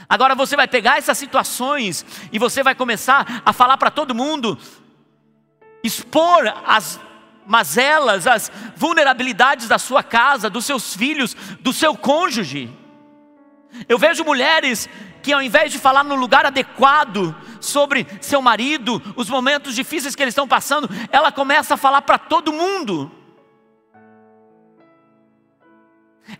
Agora 0.07 0.35
você 0.35 0.55
vai 0.55 0.67
pegar 0.67 0.97
essas 0.97 1.17
situações 1.17 2.05
e 2.31 2.39
você 2.39 2.63
vai 2.63 2.75
começar 2.75 3.41
a 3.45 3.53
falar 3.53 3.77
para 3.77 3.91
todo 3.91 4.15
mundo, 4.15 4.57
expor 5.83 6.47
as 6.65 6.99
mazelas, 7.45 8.25
as 8.25 8.51
vulnerabilidades 8.75 9.67
da 9.67 9.77
sua 9.77 10.01
casa, 10.01 10.49
dos 10.49 10.65
seus 10.65 10.95
filhos, 10.95 11.35
do 11.59 11.73
seu 11.73 11.95
cônjuge. 11.95 12.69
Eu 13.87 13.97
vejo 13.97 14.23
mulheres 14.23 14.89
que 15.23 15.31
ao 15.31 15.41
invés 15.41 15.71
de 15.71 15.79
falar 15.79 16.03
no 16.03 16.15
lugar 16.15 16.45
adequado 16.45 17.33
sobre 17.61 18.05
seu 18.19 18.41
marido, 18.41 19.01
os 19.15 19.29
momentos 19.29 19.73
difíceis 19.73 20.13
que 20.13 20.21
eles 20.21 20.33
estão 20.33 20.47
passando, 20.47 20.89
ela 21.09 21.31
começa 21.31 21.75
a 21.75 21.77
falar 21.77 22.01
para 22.01 22.17
todo 22.17 22.51
mundo. 22.51 23.09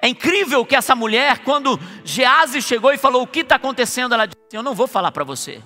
É 0.01 0.07
incrível 0.07 0.65
que 0.65 0.75
essa 0.75 0.93
mulher, 0.95 1.39
quando 1.39 1.79
Gease 2.03 2.61
chegou 2.61 2.91
e 2.91 2.97
falou 2.97 3.23
o 3.23 3.27
que 3.27 3.39
está 3.39 3.55
acontecendo, 3.55 4.13
ela 4.13 4.25
disse: 4.25 4.37
Eu 4.51 4.61
não 4.61 4.75
vou 4.75 4.87
falar 4.87 5.13
para 5.13 5.23
você, 5.23 5.61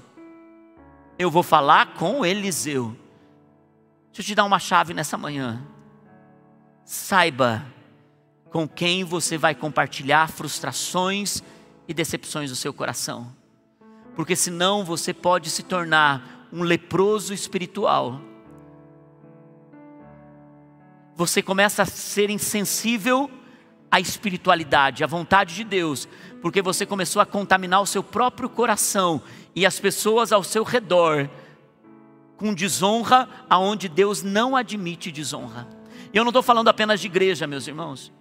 eu 1.17 1.31
vou 1.31 1.43
falar 1.43 1.93
com 1.95 2.23
Eliseu. 2.23 2.95
Deixa 4.11 4.21
eu 4.21 4.25
te 4.25 4.35
dar 4.35 4.45
uma 4.45 4.59
chave 4.59 4.93
nessa 4.93 5.17
manhã. 5.17 5.63
Saiba 6.85 7.65
com 8.51 8.67
quem 8.67 9.03
você 9.03 9.37
vai 9.37 9.53
compartilhar 9.53 10.29
frustrações 10.29 11.43
e 11.87 11.93
decepções 11.93 12.49
do 12.49 12.55
seu 12.55 12.73
coração, 12.73 13.33
porque 14.15 14.35
senão 14.35 14.83
você 14.83 15.13
pode 15.13 15.49
se 15.49 15.63
tornar 15.63 16.47
um 16.51 16.63
leproso 16.63 17.33
espiritual. 17.33 18.21
Você 21.15 21.41
começa 21.41 21.83
a 21.83 21.85
ser 21.85 22.29
insensível 22.29 23.29
a 23.89 23.99
espiritualidade, 23.99 25.03
a 25.03 25.07
vontade 25.07 25.55
de 25.55 25.63
Deus, 25.63 26.07
porque 26.41 26.61
você 26.61 26.85
começou 26.85 27.21
a 27.21 27.25
contaminar 27.25 27.81
o 27.81 27.87
seu 27.87 28.03
próprio 28.03 28.49
coração 28.49 29.21
e 29.55 29.65
as 29.65 29.79
pessoas 29.79 30.31
ao 30.31 30.43
seu 30.43 30.63
redor 30.63 31.29
com 32.37 32.53
desonra, 32.53 33.27
aonde 33.49 33.89
Deus 33.89 34.21
não 34.21 34.55
admite 34.55 35.11
desonra. 35.11 35.67
E 36.13 36.17
eu 36.17 36.23
não 36.23 36.29
estou 36.29 36.43
falando 36.43 36.67
apenas 36.67 37.01
de 37.01 37.07
igreja, 37.07 37.47
meus 37.47 37.67
irmãos. 37.67 38.13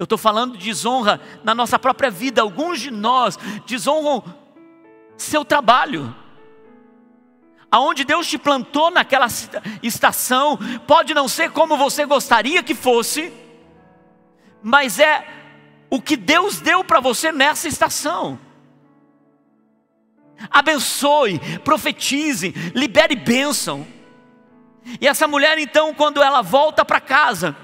Eu 0.00 0.04
estou 0.04 0.16
falando 0.16 0.56
de 0.56 0.64
desonra 0.64 1.20
na 1.44 1.54
nossa 1.54 1.78
própria 1.78 2.10
vida. 2.10 2.40
Alguns 2.40 2.80
de 2.80 2.90
nós 2.90 3.38
desonram 3.66 4.24
seu 5.14 5.44
trabalho. 5.44 6.16
Aonde 7.70 8.02
Deus 8.02 8.26
te 8.26 8.38
plantou 8.38 8.90
naquela 8.90 9.26
estação, 9.82 10.58
pode 10.86 11.12
não 11.12 11.28
ser 11.28 11.50
como 11.50 11.76
você 11.76 12.06
gostaria 12.06 12.62
que 12.62 12.74
fosse, 12.74 13.30
mas 14.62 14.98
é 14.98 15.28
o 15.90 16.00
que 16.00 16.16
Deus 16.16 16.60
deu 16.60 16.82
para 16.82 16.98
você 16.98 17.30
nessa 17.30 17.68
estação. 17.68 18.40
Abençoe, 20.50 21.38
profetize, 21.58 22.54
libere 22.74 23.14
bênção. 23.14 23.86
E 24.98 25.06
essa 25.06 25.28
mulher, 25.28 25.58
então, 25.58 25.92
quando 25.92 26.22
ela 26.22 26.40
volta 26.40 26.86
para 26.86 27.00
casa, 27.00 27.54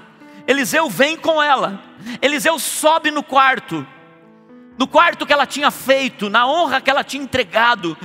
Eliseu 0.47 0.87
vem 0.87 1.17
com 1.17 1.41
ela. 1.41 1.86
Eliseu 2.21 2.57
sobe 2.59 3.11
no 3.11 3.23
quarto, 3.23 3.85
no 4.77 4.87
quarto 4.87 5.25
que 5.25 5.33
ela 5.33 5.45
tinha 5.45 5.71
feito, 5.71 6.29
na 6.29 6.47
honra 6.47 6.81
que 6.81 6.89
ela 6.89 7.03
tinha 7.03 7.23
entregado. 7.23 7.97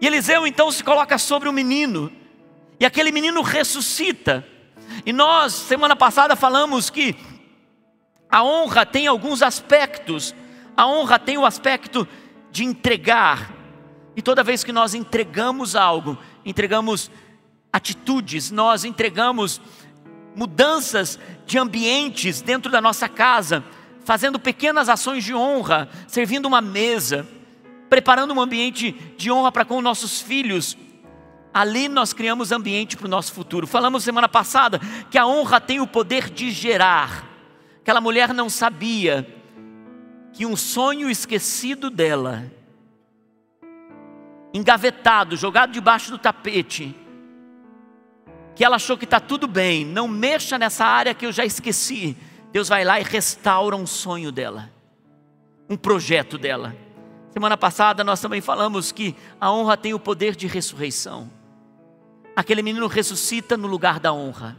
E 0.00 0.06
Eliseu 0.06 0.46
então 0.46 0.70
se 0.70 0.82
coloca 0.82 1.18
sobre 1.18 1.48
o 1.48 1.52
menino, 1.52 2.12
e 2.78 2.86
aquele 2.86 3.12
menino 3.12 3.42
ressuscita. 3.42 4.46
E 5.04 5.12
nós, 5.12 5.52
semana 5.52 5.94
passada, 5.94 6.34
falamos 6.34 6.90
que 6.90 7.14
a 8.30 8.42
honra 8.42 8.86
tem 8.86 9.06
alguns 9.06 9.42
aspectos. 9.42 10.34
A 10.76 10.86
honra 10.86 11.18
tem 11.18 11.36
o 11.36 11.44
aspecto 11.44 12.06
de 12.50 12.64
entregar. 12.64 13.52
E 14.16 14.22
toda 14.22 14.42
vez 14.42 14.64
que 14.64 14.72
nós 14.72 14.94
entregamos 14.94 15.76
algo, 15.76 16.16
entregamos 16.44 17.10
atitudes, 17.72 18.50
nós 18.50 18.84
entregamos 18.84 19.60
mudanças 20.34 21.18
de 21.50 21.58
ambientes 21.58 22.40
dentro 22.40 22.70
da 22.70 22.80
nossa 22.80 23.08
casa, 23.08 23.64
fazendo 24.04 24.38
pequenas 24.38 24.88
ações 24.88 25.24
de 25.24 25.34
honra, 25.34 25.88
servindo 26.06 26.46
uma 26.46 26.60
mesa, 26.60 27.26
preparando 27.88 28.32
um 28.32 28.40
ambiente 28.40 28.92
de 29.18 29.32
honra 29.32 29.50
para 29.50 29.64
com 29.64 29.82
nossos 29.82 30.20
filhos. 30.20 30.78
Ali 31.52 31.88
nós 31.88 32.12
criamos 32.12 32.52
ambiente 32.52 32.96
para 32.96 33.06
o 33.06 33.10
nosso 33.10 33.32
futuro. 33.32 33.66
Falamos 33.66 34.04
semana 34.04 34.28
passada 34.28 34.80
que 35.10 35.18
a 35.18 35.26
honra 35.26 35.60
tem 35.60 35.80
o 35.80 35.88
poder 35.88 36.30
de 36.30 36.52
gerar. 36.52 37.28
Aquela 37.80 38.00
mulher 38.00 38.32
não 38.32 38.48
sabia 38.48 39.26
que 40.32 40.46
um 40.46 40.54
sonho 40.54 41.10
esquecido 41.10 41.90
dela, 41.90 42.44
engavetado, 44.54 45.36
jogado 45.36 45.72
debaixo 45.72 46.12
do 46.12 46.18
tapete, 46.18 46.94
que 48.54 48.64
ela 48.64 48.76
achou 48.76 48.96
que 48.98 49.04
está 49.04 49.20
tudo 49.20 49.46
bem, 49.46 49.84
não 49.84 50.06
mexa 50.06 50.58
nessa 50.58 50.84
área 50.84 51.14
que 51.14 51.26
eu 51.26 51.32
já 51.32 51.44
esqueci. 51.44 52.16
Deus 52.52 52.68
vai 52.68 52.84
lá 52.84 53.00
e 53.00 53.02
restaura 53.02 53.76
um 53.76 53.86
sonho 53.86 54.32
dela, 54.32 54.70
um 55.68 55.76
projeto 55.76 56.36
dela. 56.36 56.76
Semana 57.32 57.56
passada 57.56 58.02
nós 58.02 58.20
também 58.20 58.40
falamos 58.40 58.90
que 58.90 59.14
a 59.40 59.52
honra 59.52 59.76
tem 59.76 59.94
o 59.94 60.00
poder 60.00 60.34
de 60.34 60.46
ressurreição. 60.46 61.30
Aquele 62.34 62.62
menino 62.62 62.86
ressuscita 62.86 63.56
no 63.56 63.68
lugar 63.68 64.00
da 64.00 64.12
honra. 64.12 64.56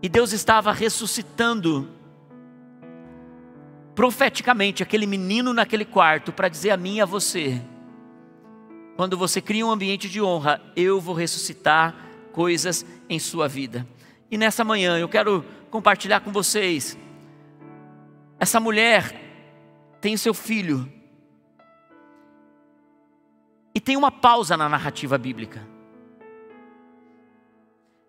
E 0.00 0.08
Deus 0.08 0.32
estava 0.32 0.72
ressuscitando 0.72 1.88
profeticamente 3.94 4.80
aquele 4.82 5.06
menino 5.06 5.52
naquele 5.52 5.84
quarto 5.84 6.32
para 6.32 6.48
dizer 6.48 6.70
a 6.70 6.76
mim 6.76 6.96
e 6.96 7.00
a 7.00 7.04
você: 7.04 7.60
quando 8.98 9.16
você 9.16 9.40
cria 9.40 9.64
um 9.64 9.70
ambiente 9.70 10.08
de 10.08 10.20
honra, 10.20 10.60
eu 10.74 11.00
vou 11.00 11.14
ressuscitar 11.14 11.94
coisas 12.32 12.84
em 13.08 13.16
sua 13.20 13.46
vida. 13.46 13.86
E 14.28 14.36
nessa 14.36 14.64
manhã 14.64 14.98
eu 14.98 15.08
quero 15.08 15.44
compartilhar 15.70 16.18
com 16.18 16.32
vocês. 16.32 16.98
Essa 18.40 18.58
mulher 18.58 19.14
tem 20.00 20.16
seu 20.16 20.34
filho. 20.34 20.92
E 23.72 23.80
tem 23.80 23.96
uma 23.96 24.10
pausa 24.10 24.56
na 24.56 24.68
narrativa 24.68 25.16
bíblica. 25.16 25.64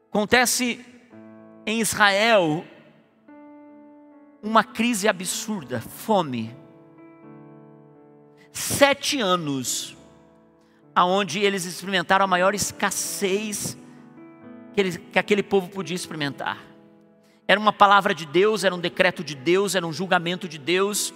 Acontece 0.10 0.84
em 1.68 1.82
Israel 1.82 2.66
uma 4.42 4.64
crise 4.64 5.08
absurda, 5.08 5.82
fome. 5.82 6.58
Sete 8.52 9.22
anos, 9.22 9.99
aonde 11.00 11.40
eles 11.40 11.64
experimentaram 11.64 12.26
a 12.26 12.28
maior 12.28 12.54
escassez 12.54 13.78
que, 14.74 14.82
eles, 14.82 14.98
que 14.98 15.18
aquele 15.18 15.42
povo 15.42 15.70
podia 15.70 15.96
experimentar. 15.96 16.62
Era 17.48 17.58
uma 17.58 17.72
palavra 17.72 18.14
de 18.14 18.26
Deus, 18.26 18.66
era 18.66 18.76
um 18.76 18.80
decreto 18.80 19.24
de 19.24 19.34
Deus, 19.34 19.76
era 19.76 19.88
um 19.88 19.94
julgamento 19.94 20.46
de 20.46 20.58
Deus. 20.58 21.14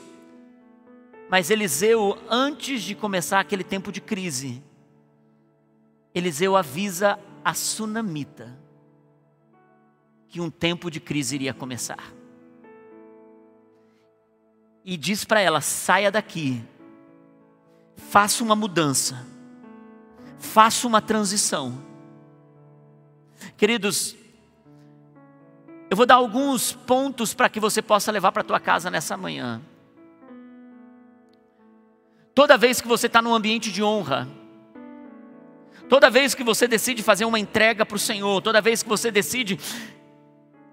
Mas 1.30 1.50
Eliseu, 1.50 2.18
antes 2.30 2.82
de 2.82 2.96
começar 2.96 3.42
aquele 3.42 3.62
tempo 3.62 3.92
de 3.92 4.00
crise, 4.00 4.63
Eliseu 6.16 6.56
avisa 6.56 7.20
a 7.44 7.54
sunamita 7.54 8.58
que 10.30 10.40
um 10.40 10.50
tempo 10.50 10.90
de 10.90 11.02
crise 11.02 11.36
iria 11.36 11.54
começar. 11.54 12.13
E 14.86 14.96
diz 14.96 15.25
para 15.25 15.42
ela: 15.42 15.60
saia 15.60 16.10
daqui, 16.10 16.63
faça 17.98 18.42
uma 18.46 18.56
mudança, 18.56 19.33
faça 20.44 20.86
uma 20.86 21.02
transição. 21.02 21.74
Queridos, 23.58 24.16
eu 25.90 25.96
vou 25.96 26.06
dar 26.06 26.16
alguns 26.16 26.74
pontos 26.74 27.34
para 27.34 27.50
que 27.50 27.60
você 27.60 27.82
possa 27.82 28.12
levar 28.12 28.32
para 28.32 28.42
a 28.42 28.46
tua 28.46 28.60
casa 28.60 28.92
nessa 28.92 29.16
manhã. 29.16 29.62
Toda 32.36 32.58
vez 32.58 32.82
que 32.82 32.88
você 32.88 33.08
está 33.08 33.22
num 33.22 33.34
ambiente 33.34 33.72
de 33.72 33.82
honra, 33.82 34.28
toda 35.88 36.10
vez 36.10 36.36
que 36.36 36.44
você 36.44 36.68
decide 36.68 37.02
fazer 37.02 37.26
uma 37.26 37.40
entrega 37.40 37.86
para 37.86 37.96
o 37.96 38.00
Senhor, 38.00 38.42
toda 38.42 38.62
vez 38.62 38.84
que 38.84 38.90
você 38.90 39.10
decide 39.12 39.58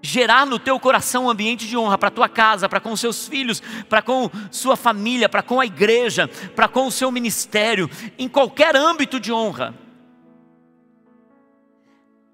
gerar 0.02 0.46
no 0.46 0.58
teu 0.58 0.78
coração 0.80 1.26
um 1.26 1.30
ambiente 1.30 1.66
de 1.66 1.76
honra 1.76 1.98
para 1.98 2.10
tua 2.10 2.28
casa, 2.28 2.68
para 2.68 2.80
com 2.80 2.96
seus 2.96 3.28
filhos, 3.28 3.62
para 3.88 4.02
com 4.02 4.30
sua 4.50 4.76
família, 4.76 5.28
para 5.28 5.42
com 5.42 5.60
a 5.60 5.66
igreja, 5.66 6.28
para 6.54 6.68
com 6.68 6.86
o 6.86 6.90
seu 6.90 7.10
ministério, 7.10 7.88
em 8.18 8.28
qualquer 8.28 8.76
âmbito 8.76 9.20
de 9.20 9.32
honra. 9.32 9.74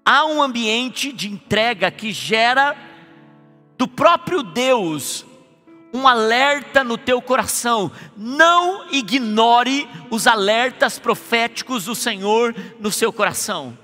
Há 0.05 0.25
um 0.25 0.41
ambiente 0.41 1.11
de 1.11 1.29
entrega 1.29 1.91
que 1.91 2.13
gera 2.13 2.77
do 3.77 3.87
próprio 3.87 4.41
Deus 4.41 5.25
um 5.93 6.07
alerta 6.07 6.83
no 6.83 6.97
teu 6.97 7.21
coração. 7.21 7.91
Não 8.15 8.89
ignore 8.91 9.87
os 10.09 10.27
alertas 10.27 10.99
proféticos 10.99 11.85
do 11.85 11.95
Senhor 11.95 12.55
no 12.79 12.91
seu 12.91 13.11
coração. 13.11 13.77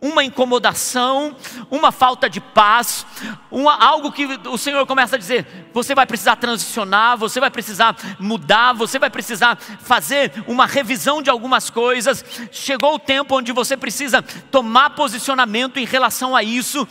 Uma 0.00 0.24
incomodação, 0.24 1.36
uma 1.70 1.92
falta 1.92 2.28
de 2.28 2.40
paz, 2.40 3.04
uma, 3.50 3.74
algo 3.74 4.10
que 4.10 4.26
o 4.48 4.56
Senhor 4.56 4.86
começa 4.86 5.16
a 5.16 5.18
dizer: 5.18 5.68
você 5.74 5.94
vai 5.94 6.06
precisar 6.06 6.36
transicionar, 6.36 7.18
você 7.18 7.38
vai 7.38 7.50
precisar 7.50 7.94
mudar, 8.18 8.72
você 8.72 8.98
vai 8.98 9.10
precisar 9.10 9.56
fazer 9.56 10.32
uma 10.46 10.64
revisão 10.64 11.20
de 11.20 11.28
algumas 11.28 11.68
coisas. 11.68 12.24
Chegou 12.50 12.94
o 12.94 12.98
tempo 12.98 13.36
onde 13.36 13.52
você 13.52 13.76
precisa 13.76 14.22
tomar 14.50 14.90
posicionamento 14.90 15.78
em 15.78 15.84
relação 15.84 16.34
a 16.34 16.42
isso. 16.42 16.88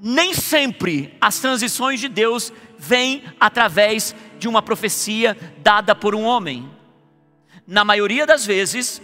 Nem 0.00 0.34
sempre 0.34 1.16
as 1.20 1.38
transições 1.38 2.00
de 2.00 2.08
Deus 2.08 2.52
vem 2.76 3.22
através 3.38 4.16
de 4.40 4.48
uma 4.48 4.60
profecia 4.60 5.38
dada 5.58 5.94
por 5.94 6.12
um 6.12 6.24
homem. 6.24 6.68
Na 7.64 7.84
maioria 7.84 8.26
das 8.26 8.44
vezes, 8.44 9.00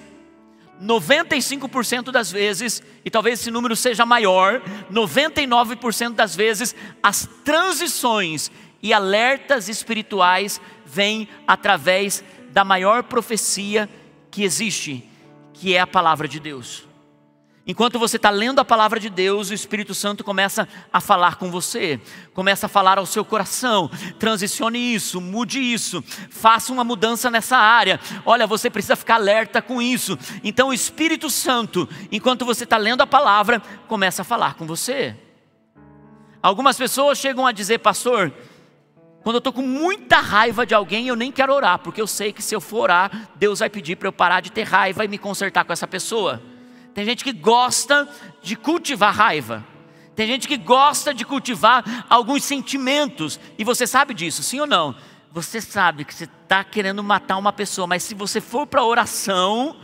95% 0.82 2.10
das 2.10 2.30
vezes, 2.30 2.82
e 3.04 3.10
talvez 3.10 3.40
esse 3.40 3.50
número 3.50 3.76
seja 3.76 4.06
maior, 4.06 4.62
99% 4.90 6.14
das 6.14 6.34
vezes, 6.34 6.74
as 7.02 7.28
transições 7.44 8.50
e 8.82 8.92
alertas 8.92 9.68
espirituais 9.68 10.60
vêm 10.86 11.28
através 11.46 12.24
da 12.50 12.64
maior 12.64 13.02
profecia 13.02 13.88
que 14.30 14.42
existe, 14.42 15.04
que 15.52 15.74
é 15.74 15.80
a 15.80 15.86
palavra 15.86 16.26
de 16.26 16.40
Deus. 16.40 16.87
Enquanto 17.70 17.98
você 17.98 18.16
está 18.16 18.30
lendo 18.30 18.60
a 18.60 18.64
palavra 18.64 18.98
de 18.98 19.10
Deus, 19.10 19.50
o 19.50 19.54
Espírito 19.54 19.92
Santo 19.92 20.24
começa 20.24 20.66
a 20.90 21.02
falar 21.02 21.36
com 21.36 21.50
você, 21.50 22.00
começa 22.32 22.64
a 22.64 22.68
falar 22.68 22.96
ao 22.96 23.04
seu 23.04 23.22
coração. 23.26 23.90
Transicione 24.18 24.94
isso, 24.94 25.20
mude 25.20 25.60
isso, 25.60 26.02
faça 26.30 26.72
uma 26.72 26.82
mudança 26.82 27.30
nessa 27.30 27.58
área. 27.58 28.00
Olha, 28.24 28.46
você 28.46 28.70
precisa 28.70 28.96
ficar 28.96 29.16
alerta 29.16 29.60
com 29.60 29.82
isso. 29.82 30.18
Então, 30.42 30.68
o 30.68 30.72
Espírito 30.72 31.28
Santo, 31.28 31.86
enquanto 32.10 32.46
você 32.46 32.64
está 32.64 32.78
lendo 32.78 33.02
a 33.02 33.06
palavra, 33.06 33.60
começa 33.86 34.22
a 34.22 34.24
falar 34.24 34.54
com 34.54 34.66
você. 34.66 35.14
Algumas 36.42 36.78
pessoas 36.78 37.18
chegam 37.18 37.46
a 37.46 37.52
dizer, 37.52 37.80
pastor, 37.80 38.32
quando 39.22 39.34
eu 39.34 39.40
estou 39.40 39.52
com 39.52 39.60
muita 39.60 40.20
raiva 40.20 40.64
de 40.64 40.74
alguém, 40.74 41.08
eu 41.08 41.16
nem 41.16 41.30
quero 41.30 41.52
orar, 41.52 41.80
porque 41.80 42.00
eu 42.00 42.06
sei 42.06 42.32
que 42.32 42.40
se 42.42 42.54
eu 42.54 42.62
for 42.62 42.84
orar, 42.84 43.28
Deus 43.36 43.58
vai 43.58 43.68
pedir 43.68 43.96
para 43.96 44.08
eu 44.08 44.12
parar 44.12 44.40
de 44.40 44.50
ter 44.50 44.62
raiva 44.62 45.04
e 45.04 45.08
me 45.08 45.18
consertar 45.18 45.66
com 45.66 45.72
essa 45.74 45.86
pessoa. 45.86 46.40
Tem 46.98 47.04
gente 47.04 47.22
que 47.22 47.32
gosta 47.32 48.08
de 48.42 48.56
cultivar 48.56 49.14
raiva. 49.14 49.64
Tem 50.16 50.26
gente 50.26 50.48
que 50.48 50.56
gosta 50.56 51.14
de 51.14 51.24
cultivar 51.24 52.04
alguns 52.10 52.42
sentimentos. 52.42 53.38
E 53.56 53.62
você 53.62 53.86
sabe 53.86 54.12
disso, 54.12 54.42
sim 54.42 54.58
ou 54.58 54.66
não? 54.66 54.96
Você 55.30 55.60
sabe 55.60 56.04
que 56.04 56.12
você 56.12 56.24
está 56.24 56.64
querendo 56.64 57.00
matar 57.04 57.36
uma 57.36 57.52
pessoa, 57.52 57.86
mas 57.86 58.02
se 58.02 58.16
você 58.16 58.40
for 58.40 58.66
para 58.66 58.80
a 58.80 58.84
oração, 58.84 59.76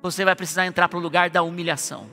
você 0.00 0.24
vai 0.24 0.36
precisar 0.36 0.66
entrar 0.66 0.88
para 0.88 1.00
o 1.00 1.02
lugar 1.02 1.30
da 1.30 1.42
humilhação. 1.42 2.08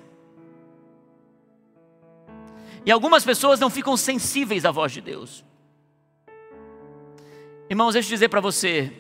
E 2.84 2.92
algumas 2.92 3.24
pessoas 3.24 3.60
não 3.60 3.70
ficam 3.70 3.96
sensíveis 3.96 4.66
à 4.66 4.72
voz 4.72 4.92
de 4.92 5.02
Deus. 5.02 5.46
Irmãos, 7.70 7.94
deixa 7.94 8.08
eu 8.08 8.16
dizer 8.16 8.30
para 8.30 8.42
você: 8.42 8.92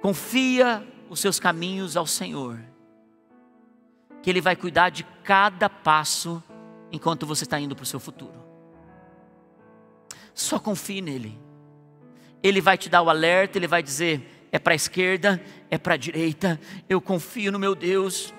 confia 0.00 0.84
os 1.08 1.20
seus 1.20 1.38
caminhos 1.38 1.96
ao 1.96 2.08
Senhor 2.08 2.71
que 4.22 4.30
Ele 4.30 4.40
vai 4.40 4.54
cuidar 4.54 4.90
de 4.90 5.04
cada 5.24 5.68
passo 5.68 6.42
enquanto 6.90 7.26
você 7.26 7.44
está 7.44 7.58
indo 7.58 7.74
para 7.74 7.82
o 7.82 7.86
seu 7.86 7.98
futuro. 7.98 8.42
Só 10.34 10.58
confie 10.58 11.00
nele. 11.00 11.38
Ele 12.42 12.60
vai 12.60 12.76
te 12.76 12.88
dar 12.88 13.02
o 13.02 13.10
alerta, 13.10 13.58
ele 13.58 13.66
vai 13.66 13.82
dizer: 13.82 14.48
é 14.50 14.58
para 14.58 14.74
a 14.74 14.76
esquerda, 14.76 15.42
é 15.70 15.78
para 15.78 15.94
a 15.94 15.96
direita. 15.96 16.60
Eu 16.88 17.00
confio 17.00 17.52
no 17.52 17.58
meu 17.58 17.74
Deus. 17.74 18.32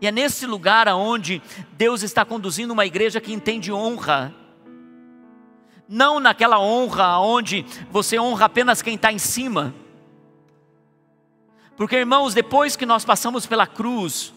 E 0.00 0.06
é 0.06 0.10
nesse 0.10 0.46
lugar 0.46 0.88
aonde 0.88 1.40
Deus 1.72 2.02
está 2.02 2.24
conduzindo 2.24 2.72
uma 2.72 2.84
igreja 2.84 3.20
que 3.20 3.32
entende 3.32 3.72
honra. 3.72 4.34
Não 5.88 6.18
naquela 6.18 6.58
honra 6.58 7.18
onde 7.18 7.64
você 7.90 8.18
honra 8.18 8.46
apenas 8.46 8.82
quem 8.82 8.94
está 8.96 9.12
em 9.12 9.18
cima. 9.18 9.74
Porque, 11.76 11.96
irmãos, 11.96 12.34
depois 12.34 12.74
que 12.76 12.86
nós 12.86 13.04
passamos 13.04 13.46
pela 13.46 13.66
cruz, 13.66 14.32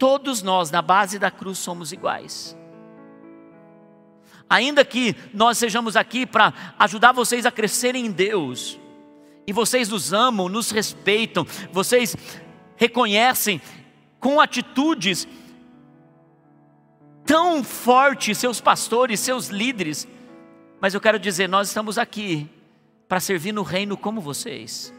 todos 0.00 0.42
nós, 0.42 0.70
na 0.70 0.80
base 0.80 1.18
da 1.18 1.30
cruz, 1.30 1.58
somos 1.58 1.92
iguais. 1.92 2.56
Ainda 4.48 4.82
que 4.82 5.14
nós 5.32 5.58
sejamos 5.58 5.94
aqui 5.94 6.24
para 6.24 6.54
ajudar 6.78 7.12
vocês 7.12 7.44
a 7.44 7.52
crescerem 7.52 8.06
em 8.06 8.10
Deus, 8.10 8.80
e 9.46 9.52
vocês 9.52 9.90
nos 9.90 10.12
amam, 10.12 10.48
nos 10.48 10.70
respeitam, 10.70 11.46
vocês 11.70 12.16
reconhecem 12.76 13.60
com 14.18 14.40
atitudes 14.40 15.28
tão 17.26 17.62
fortes 17.62 18.38
seus 18.38 18.58
pastores, 18.58 19.20
seus 19.20 19.48
líderes, 19.48 20.08
mas 20.80 20.94
eu 20.94 21.00
quero 21.00 21.18
dizer, 21.18 21.46
nós 21.46 21.68
estamos 21.68 21.98
aqui 21.98 22.48
para 23.06 23.20
servir 23.20 23.52
no 23.52 23.62
reino 23.62 23.98
como 23.98 24.20
vocês. 24.20 24.94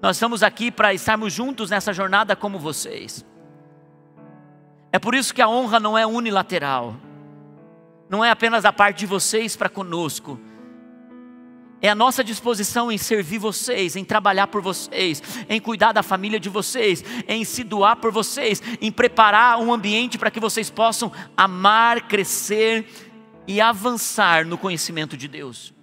Nós 0.00 0.16
estamos 0.16 0.42
aqui 0.42 0.70
para 0.70 0.94
estarmos 0.94 1.32
juntos 1.32 1.70
nessa 1.70 1.92
jornada 1.92 2.34
como 2.34 2.58
vocês. 2.58 3.24
É 4.92 4.98
por 4.98 5.14
isso 5.14 5.34
que 5.34 5.40
a 5.40 5.48
honra 5.48 5.80
não 5.80 5.96
é 5.96 6.06
unilateral, 6.06 6.94
não 8.10 8.22
é 8.22 8.30
apenas 8.30 8.62
da 8.62 8.72
parte 8.72 8.98
de 8.98 9.06
vocês 9.06 9.56
para 9.56 9.70
conosco, 9.70 10.38
é 11.82 11.88
a 11.88 11.96
nossa 11.96 12.22
disposição 12.22 12.92
em 12.92 12.96
servir 12.96 13.38
vocês, 13.38 13.96
em 13.96 14.04
trabalhar 14.04 14.46
por 14.46 14.62
vocês, 14.62 15.20
em 15.48 15.60
cuidar 15.60 15.90
da 15.90 16.02
família 16.02 16.38
de 16.38 16.48
vocês, 16.48 17.02
em 17.26 17.44
se 17.44 17.64
doar 17.64 17.96
por 17.96 18.12
vocês, 18.12 18.62
em 18.80 18.92
preparar 18.92 19.58
um 19.58 19.72
ambiente 19.72 20.16
para 20.16 20.30
que 20.30 20.38
vocês 20.38 20.70
possam 20.70 21.10
amar, 21.36 22.02
crescer 22.02 22.86
e 23.48 23.60
avançar 23.60 24.46
no 24.46 24.56
conhecimento 24.56 25.16
de 25.16 25.26
Deus. 25.26 25.74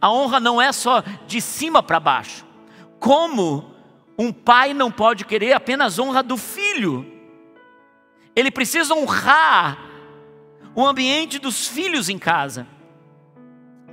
A 0.00 0.08
honra 0.08 0.38
não 0.38 0.62
é 0.62 0.70
só 0.70 1.02
de 1.26 1.40
cima 1.40 1.82
para 1.82 1.98
baixo. 1.98 2.46
Como 3.00 3.72
um 4.16 4.32
pai 4.32 4.72
não 4.72 4.90
pode 4.90 5.24
querer 5.24 5.52
apenas 5.52 5.98
honra 5.98 6.22
do 6.22 6.36
filho, 6.36 7.13
ele 8.34 8.50
precisa 8.50 8.94
honrar 8.94 9.78
o 10.74 10.84
ambiente 10.84 11.38
dos 11.38 11.68
filhos 11.68 12.08
em 12.08 12.18
casa. 12.18 12.66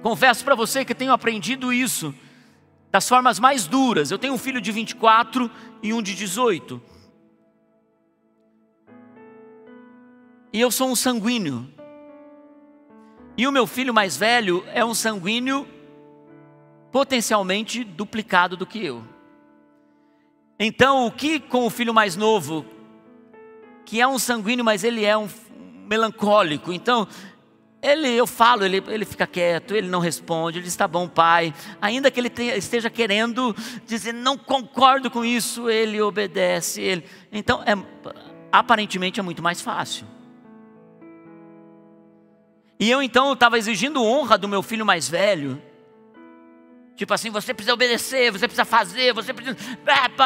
Confesso 0.02 0.44
para 0.44 0.56
você 0.56 0.84
que 0.84 0.96
tenho 0.96 1.14
aprendido 1.14 1.72
isso 1.72 2.14
das 2.92 3.08
formas 3.08 3.40
mais 3.40 3.68
duras. 3.68 4.10
Eu 4.10 4.18
tenho 4.18 4.34
um 4.34 4.38
filho 4.38 4.60
de 4.60 4.72
24 4.72 5.50
e 5.82 5.94
um 5.94 6.02
de 6.02 6.16
18. 6.16 6.82
E 10.52 10.60
eu 10.60 10.72
sou 10.72 10.90
um 10.90 10.96
sanguíneo. 10.96 11.72
E 13.38 13.48
o 13.48 13.52
meu 13.52 13.66
filho 13.66 13.94
mais 13.94 14.18
velho 14.18 14.66
é 14.74 14.84
um 14.84 14.94
sanguíneo 14.94 15.68
potencialmente 16.92 17.84
duplicado 17.84 18.58
do 18.58 18.66
que 18.66 18.84
eu. 18.84 19.04
Então, 20.60 21.08
o 21.08 21.12
que 21.12 21.40
com 21.40 21.66
o 21.66 21.70
filho 21.70 21.94
mais 21.94 22.16
novo, 22.16 22.66
que 23.86 24.00
é 24.00 24.08
um 24.08 24.20
sanguíneo, 24.20 24.64
mas 24.64 24.84
ele 24.84 25.06
é 25.06 25.18
um 25.18 25.30
melancólico. 25.88 26.72
Então, 26.72 27.08
ele, 27.82 28.10
eu 28.10 28.28
falo, 28.28 28.64
ele, 28.64 28.84
ele 28.88 29.06
fica 29.06 29.26
quieto, 29.26 29.76
ele 29.76 29.88
não 29.88 30.00
responde, 30.00 30.60
ele 30.60 30.66
diz: 30.66 30.76
tá 30.76 30.88
bom, 30.88 31.08
pai. 31.08 31.54
Ainda 31.82 32.12
que 32.12 32.20
ele 32.20 32.30
te, 32.30 32.44
esteja 32.44 32.90
querendo 32.90 33.56
dizer, 33.88 34.14
não 34.14 34.38
concordo 34.38 35.10
com 35.10 35.26
isso, 35.26 35.70
ele 35.70 36.00
obedece. 36.00 36.82
Ele... 36.82 37.06
Então, 37.32 37.64
é, 37.64 37.74
aparentemente 38.52 39.20
é 39.20 39.24
muito 39.24 39.42
mais 39.42 39.62
fácil. 39.62 40.06
E 42.80 42.90
eu 42.90 43.02
então 43.02 43.34
estava 43.34 43.58
exigindo 43.58 44.04
honra 44.04 44.38
do 44.38 44.48
meu 44.48 44.62
filho 44.62 44.86
mais 44.86 45.08
velho. 45.08 45.62
Tipo 46.96 47.14
assim, 47.14 47.30
você 47.32 47.54
precisa 47.54 47.74
obedecer, 47.74 48.32
você 48.32 48.48
precisa 48.48 48.66
fazer, 48.66 49.14
você 49.14 49.34
precisa. 49.34 49.58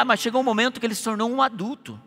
Mas 0.06 0.20
chegou 0.20 0.42
um 0.42 0.44
momento 0.44 0.80
que 0.80 0.86
ele 0.86 0.96
se 0.96 1.04
tornou 1.04 1.30
um 1.30 1.42
adulto. 1.42 2.00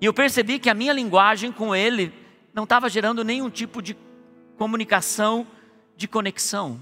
E 0.00 0.06
eu 0.06 0.14
percebi 0.14 0.58
que 0.58 0.70
a 0.70 0.74
minha 0.74 0.92
linguagem 0.92 1.50
com 1.50 1.74
ele 1.74 2.12
não 2.54 2.64
estava 2.64 2.88
gerando 2.88 3.24
nenhum 3.24 3.50
tipo 3.50 3.82
de 3.82 3.96
comunicação, 4.56 5.46
de 5.96 6.06
conexão. 6.06 6.80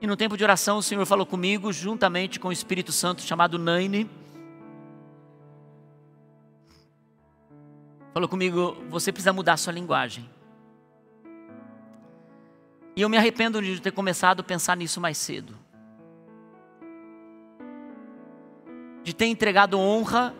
E 0.00 0.06
no 0.06 0.16
tempo 0.16 0.36
de 0.36 0.44
oração, 0.44 0.78
o 0.78 0.82
Senhor 0.82 1.04
falou 1.04 1.26
comigo, 1.26 1.72
juntamente 1.72 2.38
com 2.38 2.48
o 2.48 2.52
Espírito 2.52 2.92
Santo 2.92 3.22
chamado 3.22 3.58
Naine. 3.58 4.08
Falou 8.14 8.28
comigo: 8.28 8.76
você 8.88 9.12
precisa 9.12 9.32
mudar 9.32 9.56
sua 9.56 9.72
linguagem. 9.72 10.28
E 12.96 13.02
eu 13.02 13.08
me 13.08 13.16
arrependo 13.16 13.60
de 13.60 13.80
ter 13.80 13.92
começado 13.92 14.40
a 14.40 14.42
pensar 14.42 14.76
nisso 14.76 15.00
mais 15.00 15.18
cedo. 15.18 15.56
De 19.04 19.14
ter 19.14 19.26
entregado 19.26 19.78
honra 19.78 20.34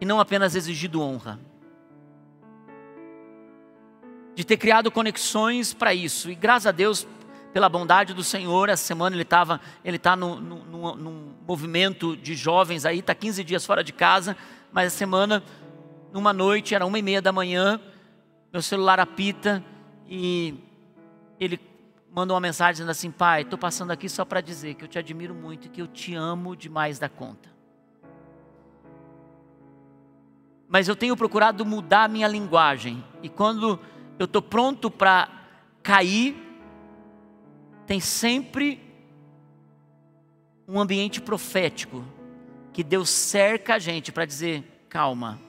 e 0.00 0.04
não 0.04 0.18
apenas 0.18 0.54
exigido 0.54 1.00
honra. 1.02 1.38
De 4.34 4.44
ter 4.44 4.56
criado 4.56 4.90
conexões 4.90 5.74
para 5.74 5.92
isso. 5.92 6.30
E 6.30 6.34
graças 6.34 6.66
a 6.66 6.72
Deus, 6.72 7.06
pela 7.52 7.68
bondade 7.68 8.14
do 8.14 8.22
Senhor, 8.24 8.68
essa 8.68 8.84
semana 8.84 9.14
ele 9.14 9.22
estava, 9.22 9.60
ele 9.84 9.96
está 9.96 10.16
num, 10.16 10.36
num, 10.40 10.96
num, 10.96 11.30
movimento 11.46 12.16
de 12.16 12.34
jovens 12.34 12.84
aí, 12.84 13.00
está 13.00 13.14
15 13.14 13.42
dias 13.42 13.66
fora 13.66 13.82
de 13.82 13.92
casa, 13.92 14.36
mas 14.72 14.86
essa 14.86 14.96
semana, 14.96 15.42
numa 16.12 16.32
noite, 16.32 16.76
era 16.76 16.86
uma 16.86 16.96
e 16.96 17.02
meia 17.02 17.20
da 17.20 17.32
manhã, 17.32 17.80
meu 18.52 18.62
celular 18.62 19.00
apita 19.00 19.64
e 20.08 20.54
ele 21.40 21.58
mandou 22.12 22.34
uma 22.34 22.40
mensagem 22.40 22.74
dizendo 22.74 22.90
assim: 22.90 23.10
Pai, 23.10 23.42
estou 23.42 23.58
passando 23.58 23.90
aqui 23.90 24.08
só 24.08 24.24
para 24.24 24.40
dizer 24.40 24.74
que 24.74 24.84
eu 24.84 24.88
te 24.88 24.98
admiro 24.98 25.34
muito 25.34 25.66
e 25.66 25.70
que 25.70 25.82
eu 25.82 25.86
te 25.86 26.14
amo 26.14 26.54
demais 26.56 26.98
da 26.98 27.08
conta. 27.08 27.48
Mas 30.70 30.86
eu 30.86 30.94
tenho 30.94 31.16
procurado 31.16 31.66
mudar 31.66 32.04
a 32.04 32.08
minha 32.08 32.28
linguagem. 32.28 33.04
E 33.24 33.28
quando 33.28 33.78
eu 34.16 34.24
estou 34.24 34.40
pronto 34.40 34.88
para 34.88 35.28
cair, 35.82 36.36
tem 37.88 37.98
sempre 37.98 38.80
um 40.68 40.78
ambiente 40.78 41.20
profético 41.20 42.04
que 42.72 42.84
Deus 42.84 43.10
cerca 43.10 43.74
a 43.74 43.78
gente 43.80 44.12
para 44.12 44.24
dizer: 44.24 44.86
calma, 44.88 45.40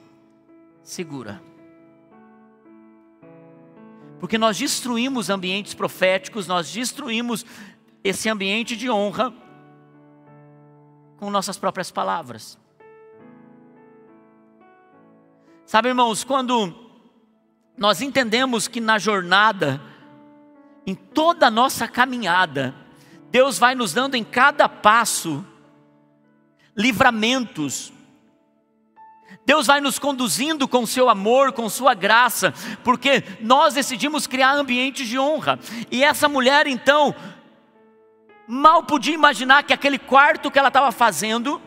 segura. 0.82 1.40
Porque 4.18 4.36
nós 4.36 4.58
destruímos 4.58 5.30
ambientes 5.30 5.72
proféticos, 5.72 6.48
nós 6.48 6.72
destruímos 6.72 7.46
esse 8.02 8.28
ambiente 8.28 8.76
de 8.76 8.90
honra 8.90 9.32
com 11.16 11.30
nossas 11.30 11.56
próprias 11.56 11.92
palavras. 11.92 12.58
Sabe, 15.72 15.88
irmãos, 15.88 16.22
quando 16.22 16.74
nós 17.78 18.02
entendemos 18.02 18.68
que 18.68 18.78
na 18.78 18.98
jornada, 18.98 19.80
em 20.86 20.94
toda 20.94 21.46
a 21.46 21.50
nossa 21.50 21.88
caminhada, 21.88 22.74
Deus 23.30 23.56
vai 23.58 23.74
nos 23.74 23.94
dando 23.94 24.14
em 24.14 24.22
cada 24.22 24.68
passo 24.68 25.42
livramentos, 26.76 27.90
Deus 29.46 29.66
vai 29.66 29.80
nos 29.80 29.98
conduzindo 29.98 30.68
com 30.68 30.84
seu 30.84 31.08
amor, 31.08 31.52
com 31.52 31.70
sua 31.70 31.94
graça, 31.94 32.52
porque 32.84 33.24
nós 33.40 33.72
decidimos 33.72 34.26
criar 34.26 34.52
ambientes 34.52 35.08
de 35.08 35.18
honra. 35.18 35.58
E 35.90 36.04
essa 36.04 36.28
mulher 36.28 36.66
então 36.66 37.14
mal 38.46 38.82
podia 38.82 39.14
imaginar 39.14 39.62
que 39.62 39.72
aquele 39.72 39.98
quarto 39.98 40.50
que 40.50 40.58
ela 40.58 40.68
estava 40.68 40.92
fazendo, 40.92 41.58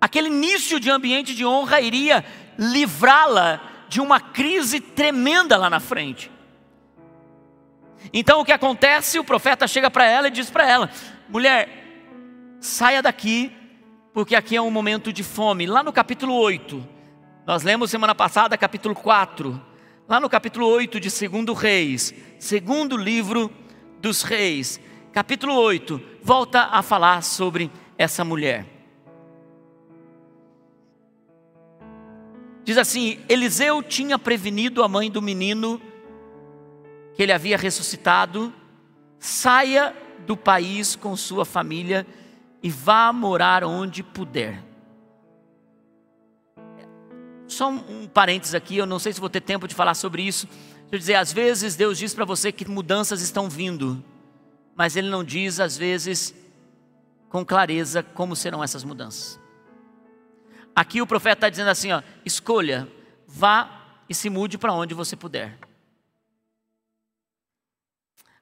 aquele 0.00 0.26
início 0.26 0.80
de 0.80 0.90
ambiente 0.90 1.36
de 1.36 1.46
honra 1.46 1.80
iria 1.80 2.24
livrá-la 2.60 3.58
de 3.88 4.02
uma 4.02 4.20
crise 4.20 4.80
tremenda 4.80 5.56
lá 5.56 5.70
na 5.70 5.80
frente. 5.80 6.30
Então 8.12 8.40
o 8.40 8.44
que 8.44 8.52
acontece? 8.52 9.18
O 9.18 9.24
profeta 9.24 9.66
chega 9.66 9.90
para 9.90 10.04
ela 10.04 10.28
e 10.28 10.30
diz 10.30 10.50
para 10.50 10.68
ela: 10.68 10.90
mulher, 11.28 11.68
saia 12.60 13.02
daqui, 13.02 13.50
porque 14.12 14.36
aqui 14.36 14.54
é 14.54 14.62
um 14.62 14.70
momento 14.70 15.12
de 15.12 15.22
fome. 15.22 15.66
Lá 15.66 15.82
no 15.82 15.92
capítulo 15.92 16.34
8, 16.34 16.86
nós 17.46 17.62
lemos 17.62 17.90
semana 17.90 18.14
passada, 18.14 18.56
capítulo 18.58 18.94
4, 18.94 19.60
lá 20.06 20.20
no 20.20 20.28
capítulo 20.28 20.66
8 20.66 21.00
de 21.00 21.08
2 21.08 21.58
Reis, 21.58 22.14
segundo 22.38 22.96
livro 22.96 23.50
dos 24.00 24.22
Reis, 24.22 24.80
capítulo 25.12 25.54
8, 25.54 26.00
volta 26.22 26.68
a 26.70 26.82
falar 26.82 27.22
sobre 27.22 27.70
essa 27.96 28.24
mulher. 28.24 28.79
Diz 32.64 32.76
assim: 32.76 33.18
Eliseu 33.28 33.82
tinha 33.82 34.18
prevenido 34.18 34.82
a 34.82 34.88
mãe 34.88 35.10
do 35.10 35.22
menino 35.22 35.80
que 37.14 37.22
ele 37.22 37.32
havia 37.32 37.56
ressuscitado, 37.56 38.52
saia 39.18 39.94
do 40.26 40.36
país 40.36 40.96
com 40.96 41.16
sua 41.16 41.44
família 41.44 42.06
e 42.62 42.70
vá 42.70 43.12
morar 43.12 43.64
onde 43.64 44.02
puder. 44.02 44.62
Só 47.46 47.68
um, 47.68 48.02
um 48.02 48.06
parênteses 48.06 48.54
aqui, 48.54 48.76
eu 48.76 48.86
não 48.86 48.98
sei 48.98 49.12
se 49.12 49.20
vou 49.20 49.28
ter 49.28 49.40
tempo 49.40 49.66
de 49.66 49.74
falar 49.74 49.94
sobre 49.94 50.22
isso. 50.22 50.46
Deixa 50.46 50.94
eu 50.94 50.98
dizer, 50.98 51.14
às 51.16 51.32
vezes 51.32 51.76
Deus 51.76 51.98
diz 51.98 52.14
para 52.14 52.24
você 52.24 52.52
que 52.52 52.68
mudanças 52.68 53.20
estão 53.20 53.48
vindo, 53.48 54.02
mas 54.76 54.96
Ele 54.96 55.08
não 55.08 55.24
diz, 55.24 55.58
às 55.58 55.76
vezes, 55.76 56.34
com 57.28 57.44
clareza 57.44 58.02
como 58.02 58.36
serão 58.36 58.62
essas 58.62 58.84
mudanças. 58.84 59.38
Aqui 60.74 61.02
o 61.02 61.06
profeta 61.06 61.34
está 61.34 61.48
dizendo 61.48 61.70
assim: 61.70 61.92
ó, 61.92 62.02
escolha, 62.24 62.88
vá 63.26 63.80
e 64.08 64.14
se 64.14 64.28
mude 64.30 64.58
para 64.58 64.72
onde 64.72 64.94
você 64.94 65.16
puder. 65.16 65.58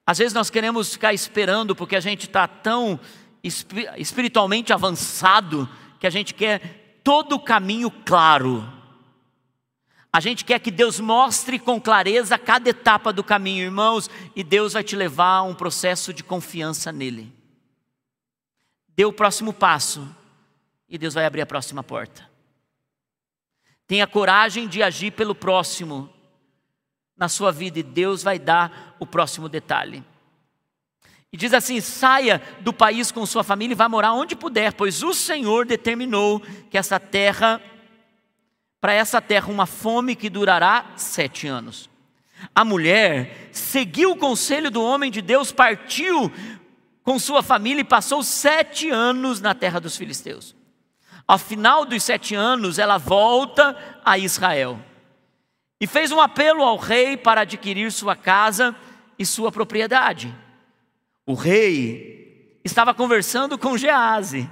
Às 0.07 0.19
vezes 0.19 0.33
nós 0.33 0.49
queremos 0.49 0.93
ficar 0.93 1.13
esperando 1.13 1.77
porque 1.77 1.95
a 1.95 2.01
gente 2.01 2.27
está 2.27 2.49
tão 2.49 2.99
espiritualmente 3.97 4.73
avançado 4.73 5.69
que 6.01 6.07
a 6.07 6.11
gente 6.11 6.33
quer 6.33 7.01
todo 7.05 7.35
o 7.35 7.41
caminho 7.41 7.91
claro. 7.91 8.67
A 10.11 10.21
gente 10.21 10.45
quer 10.45 10.59
que 10.59 10.71
Deus 10.71 10.99
mostre 10.99 11.59
com 11.59 11.81
clareza 11.81 12.39
cada 12.39 12.71
etapa 12.71 13.13
do 13.13 13.23
caminho, 13.23 13.65
irmãos, 13.65 14.09
e 14.35 14.43
Deus 14.43 14.73
vai 14.73 14.83
te 14.83 14.97
levar 14.97 15.37
a 15.37 15.43
um 15.43 15.55
processo 15.55 16.15
de 16.15 16.25
confiança 16.25 16.91
nele. 16.91 17.31
Dê 18.97 19.05
o 19.05 19.13
próximo 19.13 19.53
passo 19.53 20.09
e 20.89 20.97
Deus 20.97 21.15
vai 21.15 21.25
abrir 21.25 21.43
a 21.43 21.47
próxima 21.47 21.83
porta. 21.83 22.29
Tenha 23.87 24.07
coragem 24.07 24.69
de 24.69 24.83
agir 24.83 25.13
pelo 25.13 25.35
próximo 25.35 26.13
na 27.17 27.29
sua 27.29 27.51
vida 27.51 27.79
e 27.79 27.83
Deus 27.83 28.23
vai 28.23 28.39
dar 28.39 28.97
o 29.01 29.07
próximo 29.07 29.49
detalhe. 29.49 30.05
E 31.33 31.37
diz 31.37 31.53
assim: 31.53 31.81
saia 31.81 32.41
do 32.61 32.73
país 32.73 33.11
com 33.11 33.27
sua 33.27 33.45
família 33.45 33.75
e 33.75 33.77
vá 33.77 33.89
morar 33.89 34.13
onde 34.13 34.37
puder, 34.37 34.73
pois 34.73 35.03
o 35.03 35.13
Senhor 35.13 35.67
determinou 35.67 36.41
que 36.71 36.79
essa 36.79 36.99
terra, 36.99 37.61
para 38.81 38.93
essa 38.93 39.21
terra, 39.21 39.51
uma 39.51 39.67
fome 39.67 40.15
que 40.15 40.31
durará 40.31 40.93
sete 40.97 41.47
anos. 41.47 41.91
A 42.55 42.65
mulher 42.65 43.49
seguiu 43.53 44.13
o 44.13 44.17
conselho 44.17 44.71
do 44.71 44.83
homem 44.83 45.11
de 45.11 45.21
Deus, 45.21 45.51
partiu 45.51 46.31
com 47.03 47.19
sua 47.19 47.43
família 47.43 47.81
e 47.81 47.85
passou 47.85 48.23
sete 48.23 48.91
anos 48.91 49.41
na 49.41 49.55
terra 49.55 49.81
dos 49.81 49.97
filisteus. 49.97 50.58
Ao 51.29 51.37
final 51.37 51.85
dos 51.85 52.03
sete 52.03 52.35
anos, 52.35 52.79
ela 52.79 52.97
volta 52.97 53.77
a 54.03 54.17
Israel 54.17 54.81
e 55.79 55.87
fez 55.87 56.11
um 56.11 56.21
apelo 56.21 56.63
ao 56.63 56.79
rei 56.79 57.19
para 57.19 57.43
adquirir 57.43 57.93
sua 57.93 58.17
casa 58.17 58.75
e 59.19 59.27
sua 59.27 59.53
propriedade. 59.53 60.35
O 61.27 61.35
rei 61.35 62.59
estava 62.65 62.95
conversando 62.95 63.59
com 63.59 63.77
Gease, 63.77 64.49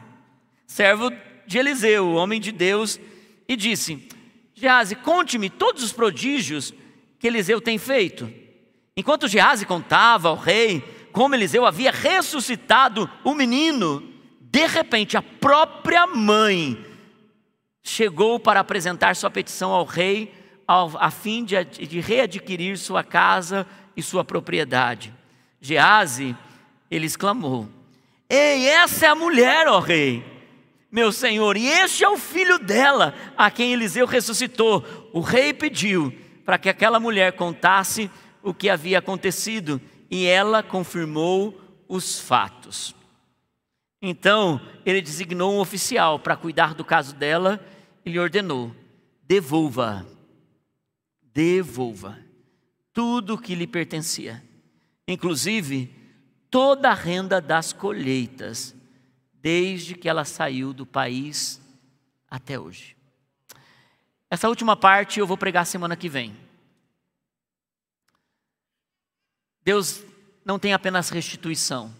servo 0.66 1.10
de 1.46 1.56
Eliseu, 1.56 2.12
homem 2.12 2.38
de 2.38 2.52
Deus, 2.52 3.00
e 3.48 3.56
disse: 3.56 4.06
Gease, 4.54 4.96
conte-me 4.96 5.48
todos 5.48 5.82
os 5.82 5.94
prodígios 5.94 6.74
que 7.18 7.26
Eliseu 7.26 7.58
tem 7.58 7.78
feito. 7.78 8.30
Enquanto 8.94 9.28
Gease 9.28 9.64
contava 9.64 10.28
ao 10.28 10.36
rei 10.36 10.82
como 11.10 11.34
Eliseu 11.34 11.64
havia 11.64 11.90
ressuscitado 11.90 13.10
o 13.24 13.32
menino, 13.32 14.15
de 14.56 14.64
repente 14.64 15.18
a 15.18 15.22
própria 15.22 16.06
mãe 16.06 16.82
chegou 17.82 18.40
para 18.40 18.60
apresentar 18.60 19.14
sua 19.14 19.30
petição 19.30 19.70
ao 19.70 19.84
rei, 19.84 20.32
a 20.66 21.10
fim 21.10 21.44
de, 21.44 21.62
de 21.62 22.00
readquirir 22.00 22.78
sua 22.78 23.04
casa 23.04 23.66
e 23.94 24.02
sua 24.02 24.24
propriedade. 24.24 25.12
Gease, 25.60 26.34
ele 26.90 27.04
exclamou: 27.04 27.68
Ei, 28.30 28.66
essa 28.66 29.04
é 29.04 29.08
a 29.10 29.14
mulher, 29.14 29.68
ó 29.68 29.78
rei, 29.78 30.24
meu 30.90 31.12
senhor, 31.12 31.58
e 31.58 31.66
este 31.66 32.02
é 32.02 32.08
o 32.08 32.16
filho 32.16 32.58
dela, 32.58 33.14
a 33.36 33.50
quem 33.50 33.74
Eliseu 33.74 34.06
ressuscitou. 34.06 34.82
O 35.12 35.20
rei 35.20 35.52
pediu 35.52 36.10
para 36.46 36.56
que 36.56 36.70
aquela 36.70 36.98
mulher 36.98 37.32
contasse 37.32 38.10
o 38.42 38.54
que 38.54 38.70
havia 38.70 39.00
acontecido, 39.00 39.78
e 40.10 40.24
ela 40.24 40.62
confirmou 40.62 41.60
os 41.86 42.18
fatos. 42.18 42.95
Então, 44.08 44.60
ele 44.84 45.02
designou 45.02 45.52
um 45.52 45.58
oficial 45.58 46.16
para 46.16 46.36
cuidar 46.36 46.74
do 46.74 46.84
caso 46.84 47.12
dela 47.12 47.58
e 48.04 48.10
lhe 48.10 48.20
ordenou: 48.20 48.72
devolva, 49.24 50.06
devolva 51.34 52.16
tudo 52.92 53.34
o 53.34 53.38
que 53.38 53.52
lhe 53.56 53.66
pertencia, 53.66 54.40
inclusive 55.08 55.92
toda 56.48 56.88
a 56.88 56.94
renda 56.94 57.40
das 57.40 57.72
colheitas, 57.72 58.76
desde 59.34 59.96
que 59.96 60.08
ela 60.08 60.24
saiu 60.24 60.72
do 60.72 60.86
país 60.86 61.60
até 62.30 62.56
hoje. 62.56 62.96
Essa 64.30 64.48
última 64.48 64.76
parte 64.76 65.18
eu 65.18 65.26
vou 65.26 65.36
pregar 65.36 65.66
semana 65.66 65.96
que 65.96 66.08
vem. 66.08 66.32
Deus 69.64 70.00
não 70.44 70.60
tem 70.60 70.72
apenas 70.72 71.10
restituição. 71.10 71.92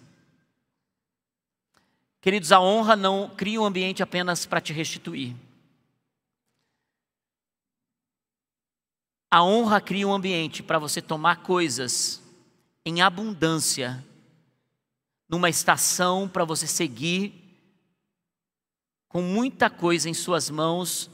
Queridos, 2.27 2.51
a 2.51 2.59
honra 2.61 2.97
não 2.97 3.29
cria 3.29 3.61
um 3.61 3.65
ambiente 3.65 4.03
apenas 4.03 4.45
para 4.45 4.61
te 4.61 4.73
restituir. 4.73 5.37
A 9.31 9.45
honra 9.45 9.81
cria 9.81 10.09
um 10.09 10.12
ambiente 10.12 10.61
para 10.61 10.77
você 10.77 11.01
tomar 11.01 11.45
coisas 11.45 12.21
em 12.85 13.01
abundância, 13.01 14.05
numa 15.29 15.49
estação 15.49 16.29
para 16.29 16.45
você 16.45 16.67
seguir 16.67 17.33
com 19.07 19.23
muita 19.23 19.71
coisa 19.71 20.11
em 20.11 20.15
suas 20.15 20.51
mãos 20.51 21.09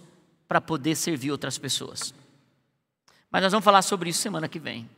para 0.48 0.62
poder 0.62 0.96
servir 0.96 1.30
outras 1.30 1.58
pessoas. 1.58 2.14
Mas 3.30 3.42
nós 3.42 3.52
vamos 3.52 3.66
falar 3.66 3.82
sobre 3.82 4.08
isso 4.08 4.22
semana 4.22 4.48
que 4.48 4.58
vem. 4.58 4.88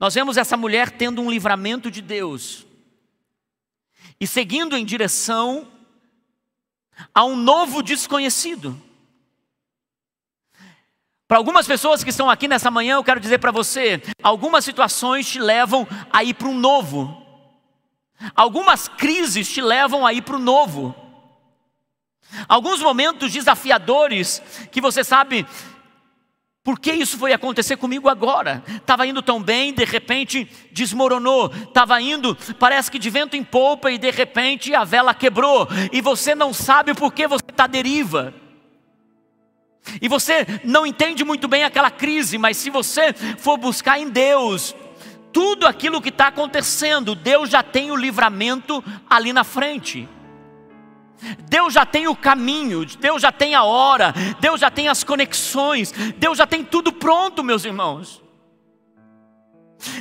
Nós 0.00 0.14
vemos 0.14 0.38
essa 0.38 0.56
mulher 0.56 0.90
tendo 0.90 1.20
um 1.20 1.30
livramento 1.30 1.90
de 1.90 2.00
Deus 2.00 2.66
e 4.22 4.26
seguindo 4.28 4.76
em 4.76 4.84
direção 4.84 5.66
a 7.12 7.24
um 7.24 7.34
novo 7.34 7.82
desconhecido. 7.82 8.80
Para 11.26 11.38
algumas 11.38 11.66
pessoas 11.66 12.04
que 12.04 12.10
estão 12.10 12.30
aqui 12.30 12.46
nessa 12.46 12.70
manhã, 12.70 12.94
eu 12.94 13.02
quero 13.02 13.18
dizer 13.18 13.38
para 13.38 13.50
você: 13.50 14.00
algumas 14.22 14.64
situações 14.64 15.28
te 15.28 15.40
levam 15.40 15.88
a 16.12 16.22
ir 16.22 16.34
para 16.34 16.46
um 16.46 16.56
novo, 16.56 17.20
algumas 18.36 18.86
crises 18.86 19.50
te 19.50 19.60
levam 19.60 20.06
a 20.06 20.12
ir 20.12 20.22
para 20.22 20.36
o 20.36 20.38
novo, 20.38 20.94
alguns 22.48 22.80
momentos 22.80 23.32
desafiadores 23.32 24.40
que 24.70 24.80
você 24.80 25.02
sabe, 25.02 25.44
por 26.64 26.78
que 26.78 26.92
isso 26.92 27.18
foi 27.18 27.32
acontecer 27.32 27.76
comigo 27.76 28.08
agora? 28.08 28.62
Estava 28.76 29.04
indo 29.04 29.20
tão 29.20 29.42
bem, 29.42 29.74
de 29.74 29.84
repente 29.84 30.48
desmoronou. 30.70 31.52
Estava 31.52 32.00
indo, 32.00 32.36
parece 32.58 32.88
que 32.88 33.00
de 33.00 33.10
vento 33.10 33.36
em 33.36 33.42
polpa, 33.42 33.90
e 33.90 33.98
de 33.98 34.10
repente 34.12 34.72
a 34.72 34.84
vela 34.84 35.12
quebrou. 35.12 35.66
E 35.92 36.00
você 36.00 36.36
não 36.36 36.52
sabe 36.52 36.94
por 36.94 37.12
que 37.12 37.26
você 37.26 37.44
está 37.48 37.66
deriva. 37.66 38.32
E 40.00 40.06
você 40.06 40.46
não 40.62 40.86
entende 40.86 41.24
muito 41.24 41.48
bem 41.48 41.64
aquela 41.64 41.90
crise, 41.90 42.38
mas 42.38 42.56
se 42.56 42.70
você 42.70 43.12
for 43.12 43.56
buscar 43.56 43.98
em 43.98 44.08
Deus, 44.08 44.72
tudo 45.32 45.66
aquilo 45.66 46.00
que 46.00 46.10
está 46.10 46.28
acontecendo, 46.28 47.16
Deus 47.16 47.50
já 47.50 47.64
tem 47.64 47.90
o 47.90 47.96
livramento 47.96 48.84
ali 49.10 49.32
na 49.32 49.42
frente. 49.42 50.08
Deus 51.48 51.72
já 51.74 51.86
tem 51.86 52.06
o 52.08 52.16
caminho, 52.16 52.84
Deus 52.84 53.22
já 53.22 53.32
tem 53.32 53.54
a 53.54 53.62
hora, 53.62 54.14
Deus 54.40 54.60
já 54.60 54.70
tem 54.70 54.88
as 54.88 55.04
conexões, 55.04 55.92
Deus 56.16 56.38
já 56.38 56.46
tem 56.46 56.64
tudo 56.64 56.92
pronto, 56.92 57.44
meus 57.44 57.64
irmãos. 57.64 58.22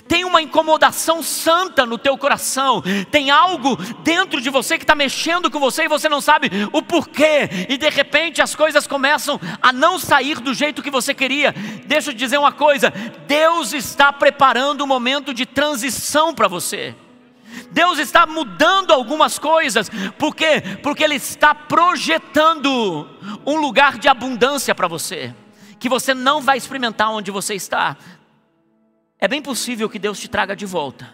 Tem 0.07 0.23
uma 0.23 0.41
incomodação 0.41 1.23
santa 1.23 1.85
no 1.85 1.97
teu 1.97 2.17
coração, 2.17 2.83
tem 3.09 3.31
algo 3.31 3.75
dentro 4.03 4.39
de 4.39 4.49
você 4.49 4.77
que 4.77 4.83
está 4.83 4.93
mexendo 4.93 5.49
com 5.49 5.59
você 5.59 5.83
e 5.83 5.87
você 5.87 6.07
não 6.07 6.21
sabe 6.21 6.49
o 6.71 6.81
porquê, 6.81 7.49
e 7.67 7.77
de 7.77 7.89
repente 7.89 8.41
as 8.41 8.55
coisas 8.55 8.85
começam 8.85 9.39
a 9.61 9.73
não 9.73 9.97
sair 9.97 10.39
do 10.39 10.53
jeito 10.53 10.83
que 10.83 10.91
você 10.91 11.13
queria. 11.13 11.53
Deixa 11.85 12.09
eu 12.09 12.13
te 12.13 12.19
dizer 12.19 12.37
uma 12.37 12.51
coisa: 12.51 12.93
Deus 13.27 13.73
está 13.73 14.13
preparando 14.13 14.83
um 14.83 14.87
momento 14.87 15.33
de 15.33 15.45
transição 15.45 16.33
para 16.33 16.47
você. 16.47 16.95
Deus 17.71 17.99
está 17.99 18.25
mudando 18.25 18.91
algumas 18.91 19.39
coisas, 19.39 19.89
por 20.17 20.35
quê? 20.35 20.61
Porque 20.83 21.03
Ele 21.03 21.15
está 21.15 21.55
projetando 21.55 23.07
um 23.45 23.55
lugar 23.55 23.97
de 23.97 24.07
abundância 24.07 24.75
para 24.75 24.87
você, 24.87 25.33
que 25.79 25.87
você 25.87 26.13
não 26.13 26.41
vai 26.41 26.57
experimentar 26.57 27.11
onde 27.11 27.31
você 27.31 27.55
está, 27.55 27.97
é 29.19 29.27
bem 29.27 29.41
possível 29.41 29.89
que 29.89 29.99
Deus 29.99 30.19
te 30.19 30.27
traga 30.27 30.55
de 30.55 30.65
volta. 30.65 31.13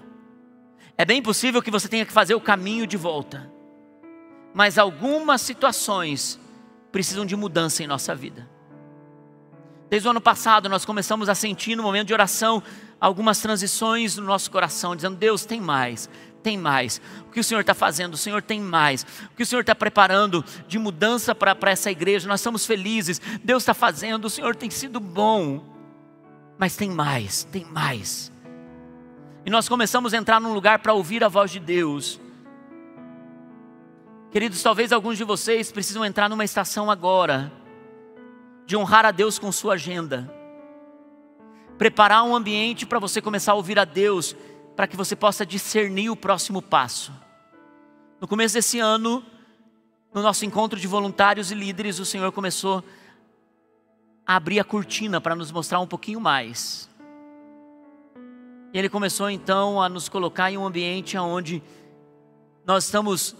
É 0.97 1.05
bem 1.05 1.21
possível 1.21 1.61
que 1.61 1.69
você 1.69 1.87
tenha 1.87 2.05
que 2.05 2.11
fazer 2.11 2.33
o 2.33 2.41
caminho 2.41 2.87
de 2.87 2.97
volta. 2.97 3.51
Mas 4.53 4.77
algumas 4.77 5.41
situações 5.41 6.39
precisam 6.91 7.25
de 7.25 7.35
mudança 7.35 7.83
em 7.83 7.87
nossa 7.87 8.15
vida. 8.15 8.49
Desde 9.89 10.07
o 10.07 10.11
ano 10.11 10.19
passado, 10.21 10.67
nós 10.67 10.83
começamos 10.83 11.29
a 11.29 11.35
sentir 11.35 11.75
no 11.75 11.83
momento 11.83 12.07
de 12.07 12.13
oração 12.13 12.61
algumas 12.99 13.39
transições 13.39 14.17
no 14.17 14.25
nosso 14.25 14.51
coração, 14.51 14.95
dizendo: 14.95 15.15
Deus, 15.15 15.45
tem 15.45 15.61
mais, 15.61 16.09
tem 16.43 16.57
mais. 16.57 17.01
O 17.27 17.31
que 17.31 17.39
o 17.39 17.43
Senhor 17.43 17.61
está 17.61 17.73
fazendo? 17.73 18.15
O 18.15 18.17
Senhor 18.17 18.41
tem 18.41 18.59
mais. 18.59 19.05
O 19.31 19.35
que 19.35 19.43
o 19.43 19.45
Senhor 19.45 19.61
está 19.61 19.73
preparando 19.73 20.43
de 20.67 20.77
mudança 20.77 21.33
para 21.33 21.71
essa 21.71 21.89
igreja? 21.89 22.27
Nós 22.27 22.41
estamos 22.41 22.65
felizes. 22.65 23.21
Deus 23.43 23.63
está 23.63 23.73
fazendo. 23.73 24.25
O 24.25 24.29
Senhor 24.29 24.55
tem 24.55 24.69
sido 24.69 24.99
bom. 24.99 25.63
Mas 26.57 26.75
tem 26.75 26.89
mais, 26.89 27.43
tem 27.45 27.65
mais. 27.65 28.31
E 29.45 29.49
nós 29.49 29.69
começamos 29.69 30.13
a 30.13 30.17
entrar 30.17 30.41
num 30.41 30.53
lugar 30.53 30.79
para 30.79 30.93
ouvir 30.93 31.23
a 31.23 31.29
voz 31.29 31.51
de 31.51 31.59
Deus. 31.59 32.19
Queridos, 34.31 34.61
talvez 34.61 34.91
alguns 34.91 35.17
de 35.17 35.23
vocês 35.23 35.71
precisam 35.71 36.03
entrar 36.03 36.29
numa 36.29 36.43
estação 36.43 36.91
agora, 36.91 37.51
de 38.67 38.77
honrar 38.77 39.05
a 39.05 39.11
Deus 39.11 39.39
com 39.39 39.51
sua 39.51 39.73
agenda, 39.73 40.31
preparar 41.77 42.23
um 42.23 42.35
ambiente 42.35 42.85
para 42.85 42.99
você 42.99 43.21
começar 43.21 43.53
a 43.53 43.55
ouvir 43.55 43.79
a 43.79 43.85
Deus, 43.85 44.35
para 44.75 44.85
que 44.85 44.95
você 44.95 45.15
possa 45.15 45.45
discernir 45.45 46.09
o 46.09 46.15
próximo 46.15 46.61
passo. 46.61 47.13
No 48.19 48.27
começo 48.27 48.53
desse 48.53 48.77
ano, 48.77 49.23
no 50.13 50.21
nosso 50.21 50.45
encontro 50.45 50.79
de 50.79 50.85
voluntários 50.85 51.49
e 51.49 51.55
líderes, 51.55 51.97
o 51.97 52.05
Senhor 52.05 52.31
começou 52.31 52.83
abrir 54.25 54.59
a 54.59 54.63
cortina 54.65 55.21
para 55.21 55.33
nos 55.33 55.49
mostrar 55.49 55.79
um 55.79 55.87
pouquinho 55.87 56.19
mais. 56.19 56.89
Ele 58.73 58.89
começou 58.89 59.29
então 59.29 59.81
a 59.81 59.87
nos 59.87 60.09
colocar 60.09 60.51
em 60.51 60.57
um 60.57 60.65
ambiente 60.65 61.17
onde 61.17 61.63
nós 62.65 62.83
estamos 62.83 63.33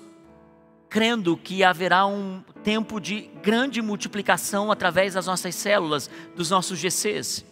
crendo 0.90 1.38
que 1.38 1.64
haverá 1.64 2.06
um 2.06 2.44
tempo 2.64 3.00
de 3.00 3.30
grande 3.42 3.82
multiplicação 3.82 4.72
através 4.72 5.14
das 5.14 5.26
nossas 5.26 5.56
células, 5.56 6.10
dos 6.36 6.50
nossos 6.50 6.80
GCs. 6.80 7.46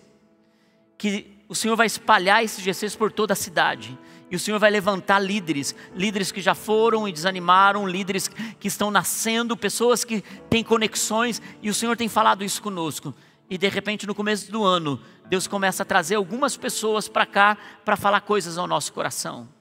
Que 0.97 1.35
o 1.47 1.55
Senhor 1.55 1.75
vai 1.75 1.87
espalhar 1.87 2.43
esses 2.43 2.63
GCs 2.63 2.95
por 2.95 3.11
toda 3.11 3.33
a 3.33 3.35
cidade. 3.35 3.97
E 4.31 4.35
o 4.35 4.39
Senhor 4.39 4.59
vai 4.59 4.71
levantar 4.71 5.19
líderes, 5.19 5.75
líderes 5.93 6.31
que 6.31 6.41
já 6.41 6.55
foram 6.55 7.07
e 7.07 7.11
desanimaram, 7.11 7.87
líderes 7.87 8.27
que 8.27 8.67
estão 8.67 8.89
nascendo, 8.89 9.55
pessoas 9.55 10.03
que 10.03 10.21
têm 10.49 10.63
conexões, 10.63 11.41
e 11.61 11.69
o 11.69 11.73
Senhor 11.73 11.95
tem 11.95 12.09
falado 12.09 12.43
isso 12.43 12.61
conosco. 12.61 13.13
E 13.47 13.57
de 13.57 13.69
repente, 13.69 14.07
no 14.07 14.15
começo 14.15 14.51
do 14.51 14.63
ano, 14.63 14.99
Deus 15.27 15.45
começa 15.45 15.83
a 15.83 15.85
trazer 15.85 16.15
algumas 16.15 16.57
pessoas 16.57 17.07
para 17.07 17.25
cá 17.25 17.57
para 17.83 17.95
falar 17.95 18.21
coisas 18.21 18.57
ao 18.57 18.65
nosso 18.65 18.91
coração. 18.91 19.54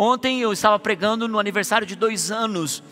Ontem 0.00 0.40
eu 0.40 0.52
estava 0.52 0.78
pregando 0.78 1.26
no 1.26 1.40
aniversário 1.40 1.84
de 1.84 1.96
dois 1.96 2.30
anos 2.30 2.84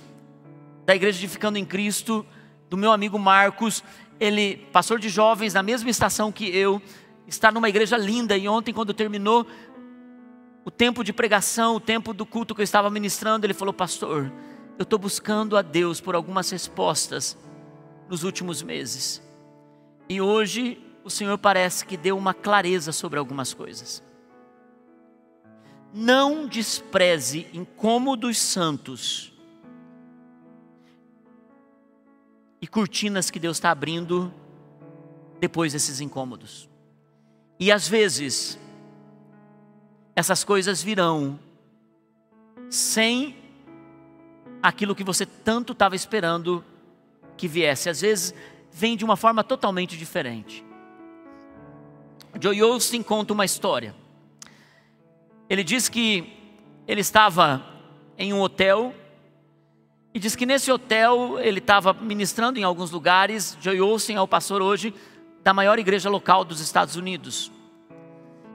da 0.85 0.97
Igreja 0.97 1.21
de 1.21 1.29
Ficando 1.29 1.57
em 1.57 1.65
Cristo, 1.65 2.27
do 2.69 2.77
meu 2.77 2.91
amigo 2.91 3.17
Marcos. 3.17 3.85
Ele, 4.19 4.57
pastor 4.73 4.99
de 4.99 5.09
jovens, 5.09 5.55
na 5.55 5.63
mesma 5.63 5.89
estação 5.89 6.33
que 6.33 6.45
eu, 6.47 6.83
está 7.29 7.53
numa 7.53 7.69
igreja 7.69 7.97
linda. 7.97 8.37
E 8.37 8.49
ontem, 8.49 8.75
quando 8.75 8.93
terminou 8.93 9.47
o 10.65 10.71
tempo 10.71 11.05
de 11.05 11.13
pregação, 11.13 11.77
o 11.77 11.81
tempo 11.81 12.13
do 12.13 12.27
culto 12.27 12.57
que 12.57 12.61
eu 12.61 12.65
estava 12.65 12.91
ministrando, 12.91 13.47
ele 13.47 13.55
falou: 13.55 13.73
Pastor, 13.73 14.33
eu 14.77 14.83
estou 14.83 14.99
buscando 14.99 15.57
a 15.57 15.63
Deus 15.63 16.01
por 16.01 16.17
algumas 16.17 16.51
respostas 16.51 17.39
nos 18.09 18.25
últimos 18.25 18.63
meses. 18.63 19.23
E 20.09 20.21
hoje 20.21 20.83
o 21.05 21.11
Senhor 21.11 21.39
parece 21.39 21.87
que 21.87 21.97
deu 21.97 22.19
uma 22.19 22.35
clareza 22.35 22.91
sobre 22.91 23.17
algumas 23.17 23.55
coisas. 23.55 24.03
Não 25.99 26.47
despreze 26.47 27.47
incômodos 27.55 28.37
santos 28.37 29.33
e 32.61 32.67
cortinas 32.67 33.31
que 33.31 33.39
Deus 33.39 33.57
está 33.57 33.71
abrindo 33.71 34.31
depois 35.41 35.73
desses 35.73 35.99
incômodos. 35.99 36.69
E 37.59 37.73
às 37.73 37.89
vezes, 37.89 38.59
essas 40.15 40.45
coisas 40.45 40.83
virão 40.83 41.41
sem 42.69 43.35
aquilo 44.63 44.95
que 44.95 45.03
você 45.03 45.25
tanto 45.25 45.73
estava 45.73 45.97
esperando 45.97 46.63
que 47.39 47.49
viesse. 47.49 47.89
Às 47.89 48.03
vezes, 48.03 48.35
vem 48.71 48.99
de 48.99 49.05
uma 49.07 49.17
forma 49.17 49.43
totalmente 49.43 49.97
diferente. 49.97 50.63
Joe 52.39 52.63
Osteen 52.65 53.03
conta 53.03 53.33
uma 53.33 53.47
história. 53.47 53.95
Ele 55.49 55.63
diz 55.63 55.89
que 55.89 56.33
ele 56.87 57.01
estava 57.01 57.65
em 58.19 58.33
um 58.33 58.41
hotel 58.41 58.95
e 60.13 60.19
diz 60.19 60.35
que 60.35 60.47
nesse 60.47 60.73
hotel 60.73 61.39
ele 61.41 61.59
estava 61.59 61.93
ministrando 61.93 62.59
em 62.59 62.65
alguns 62.65 62.91
lugares. 62.91 63.57
Joe 63.61 63.81
Osteen 63.81 64.17
é 64.17 64.21
o 64.21 64.27
pastor 64.27 64.61
hoje 64.61 64.95
da 65.45 65.55
maior 65.55 65.79
igreja 65.79 66.11
local 66.11 66.45
dos 66.45 66.61
Estados 66.61 66.97
Unidos. 66.97 67.53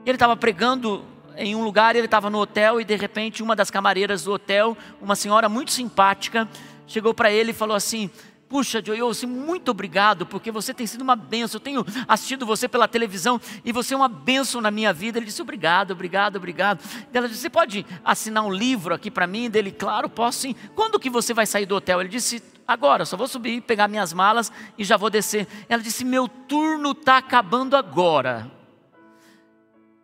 Ele 0.04 0.16
estava 0.16 0.36
pregando 0.36 1.04
em 1.36 1.54
um 1.54 1.64
lugar, 1.64 1.96
ele 1.96 2.04
estava 2.04 2.28
no 2.28 2.38
hotel 2.38 2.80
e 2.80 2.84
de 2.84 2.96
repente 2.96 3.42
uma 3.42 3.56
das 3.56 3.70
camareiras 3.70 4.24
do 4.24 4.32
hotel, 4.32 4.76
uma 5.00 5.16
senhora 5.16 5.48
muito 5.48 5.72
simpática, 5.72 6.46
chegou 6.86 7.14
para 7.14 7.30
ele 7.30 7.52
e 7.52 7.54
falou 7.54 7.74
assim: 7.74 8.10
Puxa, 8.52 8.82
Joyce, 8.84 9.26
muito 9.26 9.70
obrigado, 9.70 10.26
porque 10.26 10.50
você 10.50 10.74
tem 10.74 10.86
sido 10.86 11.00
uma 11.00 11.16
benção. 11.16 11.56
Eu 11.56 11.64
tenho 11.64 11.86
assistido 12.06 12.44
você 12.44 12.68
pela 12.68 12.86
televisão 12.86 13.40
e 13.64 13.72
você 13.72 13.94
é 13.94 13.96
uma 13.96 14.10
benção 14.10 14.60
na 14.60 14.70
minha 14.70 14.92
vida. 14.92 15.18
Ele 15.18 15.24
disse: 15.24 15.40
Obrigado, 15.40 15.92
obrigado, 15.92 16.36
obrigado. 16.36 16.84
Ela 17.14 17.28
disse: 17.28 17.40
Você 17.40 17.48
pode 17.48 17.86
assinar 18.04 18.44
um 18.44 18.52
livro 18.52 18.92
aqui 18.92 19.10
para 19.10 19.26
mim? 19.26 19.48
Dele, 19.48 19.72
claro, 19.72 20.06
posso 20.06 20.40
sim. 20.40 20.54
Quando 20.74 21.00
que 21.00 21.08
você 21.08 21.32
vai 21.32 21.46
sair 21.46 21.64
do 21.64 21.74
hotel? 21.74 22.00
Ele 22.00 22.10
disse: 22.10 22.42
Agora, 22.68 23.06
só 23.06 23.16
vou 23.16 23.26
subir, 23.26 23.62
pegar 23.62 23.88
minhas 23.88 24.12
malas 24.12 24.52
e 24.76 24.84
já 24.84 24.98
vou 24.98 25.08
descer. 25.08 25.48
Ela 25.66 25.80
disse: 25.80 26.04
Meu 26.04 26.28
turno 26.28 26.90
está 26.90 27.16
acabando 27.16 27.74
agora. 27.74 28.50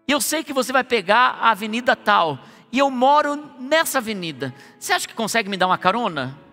Eu 0.09 0.23
sei 0.23 0.43
que 0.43 0.55
você 0.55 0.73
vai 0.73 0.85
pegar 0.85 1.37
a 1.39 1.51
avenida 1.51 1.95
tal. 1.95 2.39
E 2.73 2.79
eu 2.79 2.91
moro 2.91 3.37
nessa 3.61 3.99
avenida. 3.99 4.55
Você 4.79 4.95
acha 4.95 5.07
que 5.07 5.13
consegue 5.13 5.51
me 5.51 5.57
dar 5.59 5.67
uma 5.67 5.77
carona? 5.77 6.48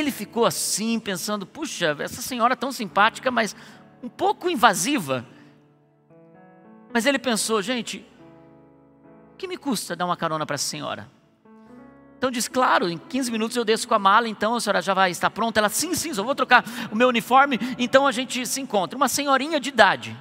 Ele 0.00 0.10
ficou 0.12 0.46
assim, 0.46 1.00
pensando: 1.00 1.44
puxa, 1.44 1.96
essa 1.98 2.22
senhora 2.22 2.54
tão 2.54 2.70
simpática, 2.70 3.30
mas 3.30 3.56
um 4.02 4.08
pouco 4.08 4.48
invasiva. 4.48 5.26
Mas 6.92 7.04
ele 7.04 7.18
pensou: 7.18 7.60
gente, 7.60 8.06
o 9.34 9.36
que 9.36 9.48
me 9.48 9.56
custa 9.56 9.96
dar 9.96 10.04
uma 10.04 10.16
carona 10.16 10.46
para 10.46 10.54
essa 10.54 10.66
senhora? 10.66 11.10
Então 12.16 12.30
diz, 12.32 12.48
claro, 12.48 12.88
em 12.88 12.98
15 12.98 13.30
minutos 13.30 13.56
eu 13.56 13.64
desço 13.64 13.86
com 13.86 13.94
a 13.94 13.98
mala, 13.98 14.28
então 14.28 14.56
a 14.56 14.60
senhora 14.60 14.82
já 14.82 14.92
vai 14.92 15.10
estar 15.10 15.30
pronta. 15.30 15.60
Ela, 15.60 15.68
sim, 15.68 15.94
sim, 15.94 16.12
só 16.12 16.22
vou 16.22 16.34
trocar 16.34 16.64
o 16.90 16.96
meu 16.96 17.08
uniforme, 17.08 17.58
então 17.78 18.06
a 18.06 18.12
gente 18.12 18.44
se 18.44 18.60
encontra. 18.60 18.96
Uma 18.96 19.08
senhorinha 19.08 19.60
de 19.60 19.68
idade. 19.68 20.16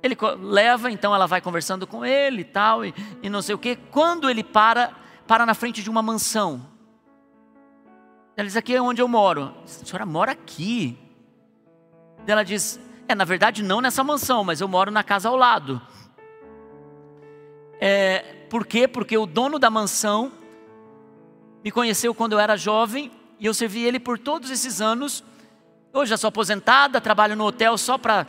Ele 0.00 0.16
leva, 0.40 0.90
então 0.90 1.14
ela 1.14 1.26
vai 1.26 1.40
conversando 1.40 1.86
com 1.86 2.04
ele 2.04 2.42
e 2.42 2.44
tal, 2.44 2.84
e, 2.84 2.94
e 3.22 3.28
não 3.28 3.42
sei 3.42 3.54
o 3.54 3.58
quê. 3.58 3.76
Quando 3.90 4.28
ele 4.30 4.44
para, 4.44 4.92
para 5.26 5.44
na 5.46 5.54
frente 5.54 5.82
de 5.82 5.90
uma 5.90 6.02
mansão. 6.02 6.73
Ela 8.36 8.46
diz: 8.46 8.56
Aqui 8.56 8.74
é 8.74 8.82
onde 8.82 9.00
eu 9.00 9.08
moro. 9.08 9.54
A 9.64 9.66
senhora 9.66 10.06
mora 10.06 10.32
aqui. 10.32 10.98
Ela 12.26 12.42
diz: 12.42 12.80
É, 13.06 13.14
na 13.14 13.24
verdade, 13.24 13.62
não 13.62 13.80
nessa 13.80 14.02
mansão, 14.02 14.44
mas 14.44 14.60
eu 14.60 14.68
moro 14.68 14.90
na 14.90 15.02
casa 15.02 15.28
ao 15.28 15.36
lado. 15.36 15.80
É, 17.80 18.46
por 18.48 18.66
quê? 18.66 18.88
Porque 18.88 19.16
o 19.16 19.26
dono 19.26 19.58
da 19.58 19.70
mansão 19.70 20.32
me 21.62 21.70
conheceu 21.70 22.14
quando 22.14 22.32
eu 22.32 22.38
era 22.38 22.56
jovem 22.56 23.10
e 23.38 23.46
eu 23.46 23.54
servi 23.54 23.84
ele 23.84 23.98
por 23.98 24.18
todos 24.18 24.50
esses 24.50 24.80
anos. 24.80 25.24
Hoje 25.92 26.10
já 26.10 26.16
sou 26.16 26.28
aposentada, 26.28 27.00
trabalho 27.00 27.36
no 27.36 27.44
hotel 27.44 27.78
só 27.78 27.96
para 27.96 28.26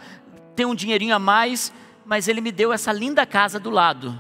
ter 0.56 0.66
um 0.66 0.76
dinheirinho 0.76 1.16
a 1.16 1.20
mais, 1.20 1.74
mas 2.06 2.28
ele 2.28 2.40
me 2.40 2.52
deu 2.52 2.72
essa 2.72 2.92
linda 2.92 3.26
casa 3.26 3.60
do 3.60 3.70
lado, 3.70 4.18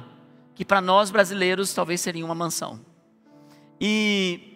que 0.54 0.66
para 0.66 0.82
nós 0.82 1.12
brasileiros 1.12 1.74
talvez 1.74 2.02
seria 2.02 2.26
uma 2.26 2.36
mansão. 2.36 2.80
E 3.80 4.55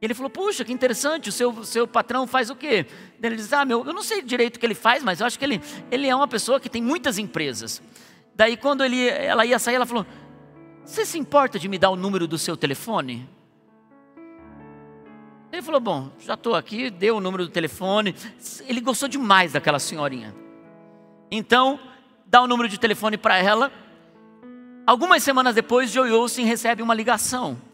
ele 0.00 0.14
falou: 0.14 0.30
Puxa, 0.30 0.64
que 0.64 0.72
interessante, 0.72 1.28
o 1.28 1.32
seu, 1.32 1.64
seu 1.64 1.86
patrão 1.86 2.26
faz 2.26 2.50
o 2.50 2.56
quê? 2.56 2.86
Ele 3.20 3.36
disse: 3.36 3.54
Ah, 3.54 3.64
meu, 3.64 3.84
eu 3.84 3.92
não 3.92 4.02
sei 4.02 4.22
direito 4.22 4.56
o 4.56 4.60
que 4.60 4.66
ele 4.66 4.74
faz, 4.74 5.02
mas 5.02 5.20
eu 5.20 5.26
acho 5.26 5.38
que 5.38 5.44
ele, 5.44 5.60
ele 5.90 6.06
é 6.06 6.14
uma 6.14 6.28
pessoa 6.28 6.60
que 6.60 6.68
tem 6.68 6.82
muitas 6.82 7.18
empresas. 7.18 7.82
Daí, 8.34 8.56
quando 8.56 8.84
ele, 8.84 9.08
ela 9.08 9.44
ia 9.44 9.58
sair, 9.58 9.74
ela 9.74 9.86
falou: 9.86 10.06
Você 10.84 11.04
se 11.04 11.18
importa 11.18 11.58
de 11.58 11.68
me 11.68 11.78
dar 11.78 11.90
o 11.90 11.96
número 11.96 12.28
do 12.28 12.38
seu 12.38 12.56
telefone? 12.56 13.28
Ele 15.50 15.62
falou: 15.62 15.80
Bom, 15.80 16.10
já 16.20 16.34
estou 16.34 16.54
aqui, 16.54 16.90
deu 16.90 17.16
o 17.16 17.20
número 17.20 17.46
do 17.46 17.50
telefone. 17.50 18.14
Ele 18.66 18.80
gostou 18.80 19.08
demais 19.08 19.52
daquela 19.52 19.80
senhorinha. 19.80 20.32
Então, 21.28 21.80
dá 22.24 22.40
o 22.40 22.46
número 22.46 22.68
de 22.68 22.78
telefone 22.78 23.18
para 23.18 23.36
ela. 23.36 23.72
Algumas 24.86 25.22
semanas 25.22 25.54
depois, 25.54 25.90
Joe 25.90 26.12
Olsen 26.12 26.46
recebe 26.46 26.82
uma 26.82 26.94
ligação. 26.94 27.67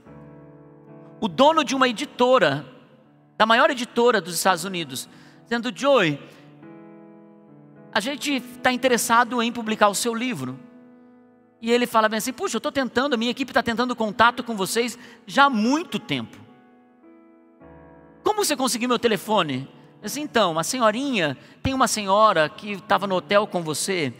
O 1.24 1.28
dono 1.28 1.64
de 1.64 1.74
uma 1.74 1.88
editora, 1.88 2.66
da 3.38 3.46
maior 3.46 3.70
editora 3.70 4.20
dos 4.20 4.34
Estados 4.34 4.62
Unidos, 4.64 5.08
dizendo: 5.44 5.72
Joey, 5.74 6.20
a 7.90 7.98
gente 7.98 8.34
está 8.34 8.70
interessado 8.70 9.40
em 9.40 9.50
publicar 9.50 9.88
o 9.88 9.94
seu 9.94 10.14
livro. 10.14 10.60
E 11.62 11.72
ele 11.72 11.86
fala 11.86 12.10
bem 12.10 12.18
assim: 12.18 12.30
Puxa, 12.30 12.56
eu 12.56 12.58
estou 12.58 12.70
tentando, 12.70 13.14
a 13.14 13.16
minha 13.16 13.30
equipe 13.30 13.50
está 13.50 13.62
tentando 13.62 13.96
contato 13.96 14.44
com 14.44 14.54
vocês 14.54 14.98
já 15.26 15.44
há 15.44 15.48
muito 15.48 15.98
tempo. 15.98 16.36
Como 18.22 18.44
você 18.44 18.54
conseguiu 18.54 18.90
meu 18.90 18.98
telefone? 18.98 19.66
Disse, 20.02 20.20
então, 20.20 20.58
a 20.58 20.62
senhorinha, 20.62 21.38
tem 21.62 21.72
uma 21.72 21.88
senhora 21.88 22.50
que 22.50 22.72
estava 22.72 23.06
no 23.06 23.14
hotel 23.14 23.46
com 23.46 23.62
você, 23.62 24.12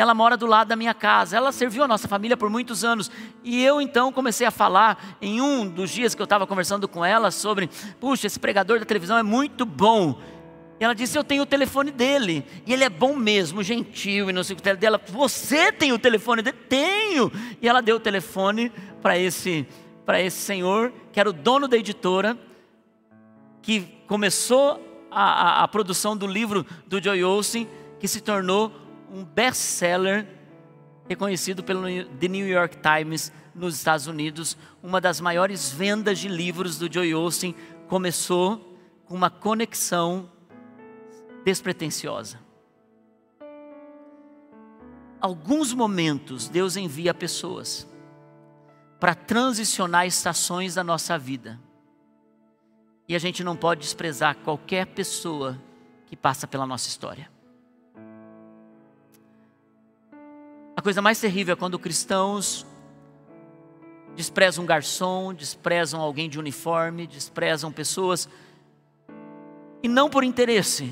ela 0.00 0.14
mora 0.14 0.36
do 0.36 0.46
lado 0.46 0.68
da 0.68 0.76
minha 0.76 0.94
casa, 0.94 1.36
ela 1.36 1.52
serviu 1.52 1.82
a 1.82 1.88
nossa 1.88 2.08
família 2.08 2.36
por 2.36 2.48
muitos 2.48 2.84
anos. 2.84 3.10
E 3.44 3.62
eu 3.64 3.80
então 3.80 4.12
comecei 4.12 4.46
a 4.46 4.50
falar 4.50 5.16
em 5.20 5.40
um 5.40 5.68
dos 5.68 5.90
dias 5.90 6.14
que 6.14 6.22
eu 6.22 6.24
estava 6.24 6.46
conversando 6.46 6.88
com 6.88 7.04
ela 7.04 7.30
sobre, 7.30 7.68
puxa, 7.98 8.26
esse 8.26 8.38
pregador 8.38 8.78
da 8.78 8.84
televisão 8.84 9.18
é 9.18 9.22
muito 9.22 9.66
bom. 9.66 10.18
E 10.80 10.84
ela 10.84 10.94
disse: 10.94 11.18
Eu 11.18 11.22
tenho 11.22 11.42
o 11.42 11.46
telefone 11.46 11.90
dele. 11.90 12.44
E 12.66 12.72
ele 12.72 12.82
é 12.82 12.88
bom 12.88 13.14
mesmo, 13.14 13.62
gentil 13.62 14.30
e 14.30 14.32
não 14.32 14.42
sei 14.42 14.56
o 14.56 14.58
que 14.58 14.74
dela. 14.76 14.98
Você 15.08 15.70
tem 15.70 15.92
o 15.92 15.98
telefone 15.98 16.40
dele? 16.40 16.56
Tenho. 16.68 17.30
E 17.60 17.68
ela 17.68 17.82
deu 17.82 17.96
o 17.96 18.00
telefone 18.00 18.72
para 19.02 19.18
esse, 19.18 19.66
esse 20.18 20.38
senhor, 20.38 20.92
que 21.12 21.20
era 21.20 21.28
o 21.28 21.34
dono 21.34 21.68
da 21.68 21.76
editora, 21.76 22.38
que 23.60 23.82
começou 24.06 25.08
a, 25.10 25.22
a, 25.60 25.64
a 25.64 25.68
produção 25.68 26.16
do 26.16 26.26
livro 26.26 26.64
do 26.86 27.02
Joy 27.02 27.22
Olsen, 27.22 27.68
que 27.98 28.08
se 28.08 28.22
tornou 28.22 28.72
um 29.10 29.24
best-seller 29.24 30.26
reconhecido 31.08 31.64
pelo 31.64 31.82
The 32.18 32.28
New 32.28 32.46
York 32.46 32.78
Times 32.78 33.32
nos 33.54 33.74
Estados 33.74 34.06
Unidos. 34.06 34.56
Uma 34.82 35.00
das 35.00 35.20
maiores 35.20 35.70
vendas 35.72 36.18
de 36.18 36.28
livros 36.28 36.78
do 36.78 36.92
Joy 36.92 37.14
Olsen 37.14 37.54
começou 37.88 38.78
com 39.04 39.14
uma 39.14 39.28
conexão 39.28 40.30
despretensiosa. 41.44 42.38
Alguns 45.20 45.74
momentos 45.74 46.48
Deus 46.48 46.76
envia 46.76 47.12
pessoas 47.12 47.86
para 49.00 49.14
transicionar 49.14 50.06
estações 50.06 50.74
da 50.74 50.84
nossa 50.84 51.18
vida 51.18 51.58
e 53.08 53.16
a 53.16 53.18
gente 53.18 53.42
não 53.42 53.56
pode 53.56 53.80
desprezar 53.80 54.36
qualquer 54.36 54.86
pessoa 54.86 55.60
que 56.06 56.16
passa 56.16 56.46
pela 56.46 56.66
nossa 56.66 56.88
história. 56.88 57.39
A 60.80 60.82
coisa 60.82 61.02
mais 61.02 61.20
terrível 61.20 61.52
é 61.52 61.56
quando 61.56 61.78
cristãos 61.78 62.66
desprezam 64.16 64.64
um 64.64 64.66
garçom, 64.66 65.34
desprezam 65.34 66.00
alguém 66.00 66.26
de 66.26 66.38
uniforme, 66.38 67.06
desprezam 67.06 67.70
pessoas, 67.70 68.26
e 69.82 69.88
não 69.88 70.08
por 70.08 70.24
interesse, 70.24 70.90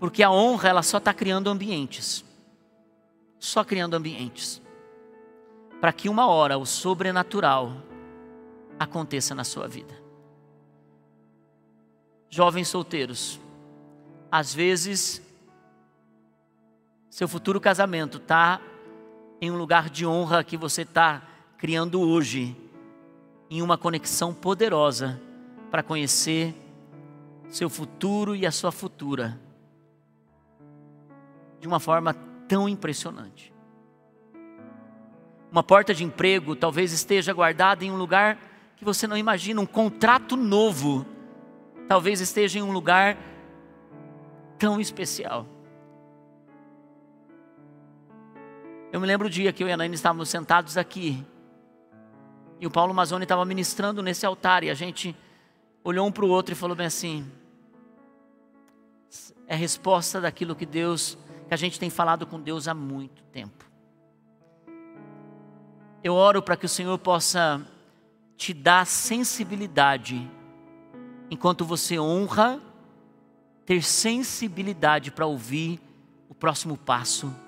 porque 0.00 0.24
a 0.24 0.30
honra 0.32 0.70
ela 0.70 0.82
só 0.82 0.98
está 0.98 1.14
criando 1.14 1.48
ambientes, 1.48 2.24
só 3.38 3.62
criando 3.62 3.94
ambientes, 3.94 4.60
para 5.80 5.92
que 5.92 6.08
uma 6.08 6.26
hora 6.26 6.58
o 6.58 6.66
sobrenatural 6.66 7.76
aconteça 8.76 9.36
na 9.36 9.44
sua 9.44 9.68
vida. 9.68 9.94
Jovens 12.28 12.66
solteiros, 12.66 13.38
às 14.32 14.52
vezes 14.52 15.23
seu 17.14 17.28
futuro 17.28 17.60
casamento 17.60 18.16
está 18.16 18.60
em 19.40 19.48
um 19.48 19.56
lugar 19.56 19.88
de 19.88 20.04
honra 20.04 20.42
que 20.42 20.56
você 20.56 20.82
está 20.82 21.22
criando 21.56 22.00
hoje, 22.00 22.56
em 23.48 23.62
uma 23.62 23.78
conexão 23.78 24.34
poderosa 24.34 25.22
para 25.70 25.80
conhecer 25.80 26.52
seu 27.48 27.70
futuro 27.70 28.34
e 28.34 28.44
a 28.44 28.50
sua 28.50 28.72
futura 28.72 29.40
de 31.60 31.68
uma 31.68 31.78
forma 31.78 32.14
tão 32.48 32.68
impressionante. 32.68 33.54
Uma 35.52 35.62
porta 35.62 35.94
de 35.94 36.02
emprego 36.02 36.56
talvez 36.56 36.92
esteja 36.92 37.32
guardada 37.32 37.84
em 37.84 37.92
um 37.92 37.96
lugar 37.96 38.40
que 38.74 38.84
você 38.84 39.06
não 39.06 39.16
imagina, 39.16 39.60
um 39.60 39.66
contrato 39.66 40.34
novo 40.36 41.06
talvez 41.86 42.20
esteja 42.20 42.58
em 42.58 42.62
um 42.62 42.72
lugar 42.72 43.16
tão 44.58 44.80
especial. 44.80 45.53
Eu 48.94 49.00
me 49.00 49.08
lembro 49.08 49.26
o 49.26 49.30
dia 49.30 49.52
que 49.52 49.60
eu 49.60 49.66
e 49.66 49.72
a 49.72 49.76
Naine 49.76 49.96
estávamos 49.96 50.28
sentados 50.28 50.76
aqui 50.76 51.26
e 52.60 52.64
o 52.64 52.70
Paulo 52.70 52.94
Mazzoni 52.94 53.24
estava 53.24 53.44
ministrando 53.44 54.00
nesse 54.00 54.24
altar 54.24 54.62
e 54.62 54.70
a 54.70 54.74
gente 54.74 55.16
olhou 55.82 56.06
um 56.06 56.12
para 56.12 56.24
o 56.24 56.28
outro 56.28 56.52
e 56.52 56.54
falou 56.54 56.76
bem 56.76 56.86
assim: 56.86 57.28
é 59.48 59.56
resposta 59.56 60.20
daquilo 60.20 60.54
que 60.54 60.64
Deus, 60.64 61.18
que 61.48 61.52
a 61.52 61.56
gente 61.56 61.76
tem 61.76 61.90
falado 61.90 62.24
com 62.24 62.40
Deus 62.40 62.68
há 62.68 62.72
muito 62.72 63.20
tempo. 63.32 63.68
Eu 66.00 66.14
oro 66.14 66.40
para 66.40 66.56
que 66.56 66.66
o 66.66 66.68
Senhor 66.68 66.96
possa 66.96 67.66
te 68.36 68.54
dar 68.54 68.86
sensibilidade, 68.86 70.30
enquanto 71.28 71.64
você 71.64 71.98
honra, 71.98 72.60
ter 73.66 73.82
sensibilidade 73.82 75.10
para 75.10 75.26
ouvir 75.26 75.80
o 76.28 76.34
próximo 76.34 76.76
passo 76.76 77.42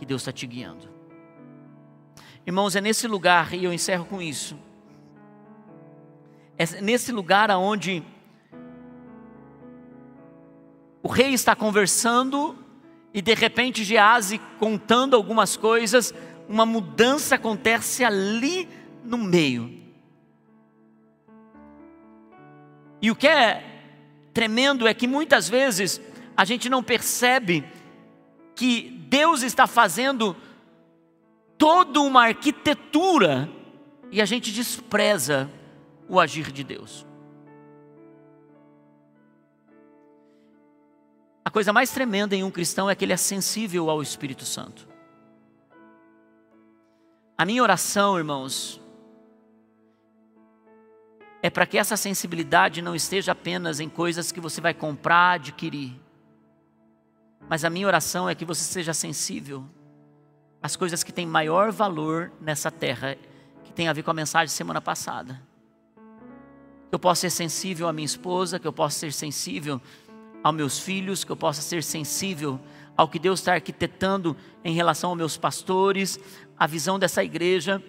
que 0.00 0.06
Deus 0.06 0.22
está 0.22 0.32
te 0.32 0.46
guiando. 0.46 0.88
Irmãos, 2.46 2.74
é 2.74 2.80
nesse 2.80 3.06
lugar, 3.06 3.52
e 3.52 3.62
eu 3.62 3.72
encerro 3.72 4.06
com 4.06 4.20
isso, 4.22 4.58
é 6.56 6.80
nesse 6.80 7.12
lugar 7.12 7.50
aonde 7.50 8.02
o 11.02 11.08
rei 11.08 11.34
está 11.34 11.54
conversando 11.54 12.56
e 13.12 13.20
de 13.20 13.34
repente 13.34 13.84
Gease 13.84 14.38
contando 14.58 15.14
algumas 15.14 15.54
coisas, 15.54 16.14
uma 16.48 16.64
mudança 16.64 17.34
acontece 17.34 18.02
ali 18.02 18.66
no 19.04 19.18
meio. 19.18 19.78
E 23.02 23.10
o 23.10 23.16
que 23.16 23.28
é 23.28 23.64
tremendo 24.32 24.88
é 24.88 24.94
que 24.94 25.06
muitas 25.06 25.46
vezes 25.46 26.00
a 26.34 26.44
gente 26.46 26.70
não 26.70 26.82
percebe 26.82 27.64
que 28.60 28.90
Deus 29.08 29.42
está 29.42 29.66
fazendo 29.66 30.36
toda 31.56 31.98
uma 31.98 32.24
arquitetura 32.24 33.48
e 34.10 34.20
a 34.20 34.26
gente 34.26 34.52
despreza 34.52 35.50
o 36.06 36.20
agir 36.20 36.52
de 36.52 36.62
Deus. 36.62 37.06
A 41.42 41.50
coisa 41.50 41.72
mais 41.72 41.90
tremenda 41.90 42.36
em 42.36 42.44
um 42.44 42.50
cristão 42.50 42.90
é 42.90 42.94
que 42.94 43.02
ele 43.02 43.14
é 43.14 43.16
sensível 43.16 43.88
ao 43.88 44.02
Espírito 44.02 44.44
Santo. 44.44 44.86
A 47.38 47.46
minha 47.46 47.62
oração, 47.62 48.18
irmãos, 48.18 48.78
é 51.40 51.48
para 51.48 51.64
que 51.64 51.78
essa 51.78 51.96
sensibilidade 51.96 52.82
não 52.82 52.94
esteja 52.94 53.32
apenas 53.32 53.80
em 53.80 53.88
coisas 53.88 54.30
que 54.30 54.38
você 54.38 54.60
vai 54.60 54.74
comprar, 54.74 55.36
adquirir. 55.36 55.98
Mas 57.48 57.64
a 57.64 57.70
minha 57.70 57.86
oração 57.86 58.28
é 58.28 58.34
que 58.34 58.44
você 58.44 58.62
seja 58.62 58.94
sensível 58.94 59.64
às 60.62 60.76
coisas 60.76 61.02
que 61.02 61.12
têm 61.12 61.26
maior 61.26 61.72
valor 61.72 62.30
nessa 62.40 62.70
terra, 62.70 63.16
que 63.64 63.72
tem 63.72 63.88
a 63.88 63.92
ver 63.92 64.02
com 64.02 64.10
a 64.10 64.14
mensagem 64.14 64.46
de 64.46 64.52
semana 64.52 64.80
passada. 64.80 65.40
Que 66.88 66.94
eu 66.94 66.98
possa 66.98 67.22
ser 67.22 67.30
sensível 67.30 67.88
à 67.88 67.92
minha 67.92 68.06
esposa, 68.06 68.58
que 68.58 68.66
eu 68.66 68.72
possa 68.72 68.98
ser 68.98 69.12
sensível 69.12 69.80
aos 70.42 70.54
meus 70.54 70.78
filhos, 70.78 71.24
que 71.24 71.32
eu 71.32 71.36
possa 71.36 71.62
ser 71.62 71.82
sensível 71.82 72.60
ao 72.96 73.08
que 73.08 73.18
Deus 73.18 73.40
está 73.40 73.54
arquitetando 73.54 74.36
em 74.64 74.74
relação 74.74 75.10
aos 75.10 75.16
meus 75.16 75.36
pastores, 75.36 76.18
a 76.58 76.66
visão 76.66 76.98
dessa 76.98 77.24
igreja 77.24 77.82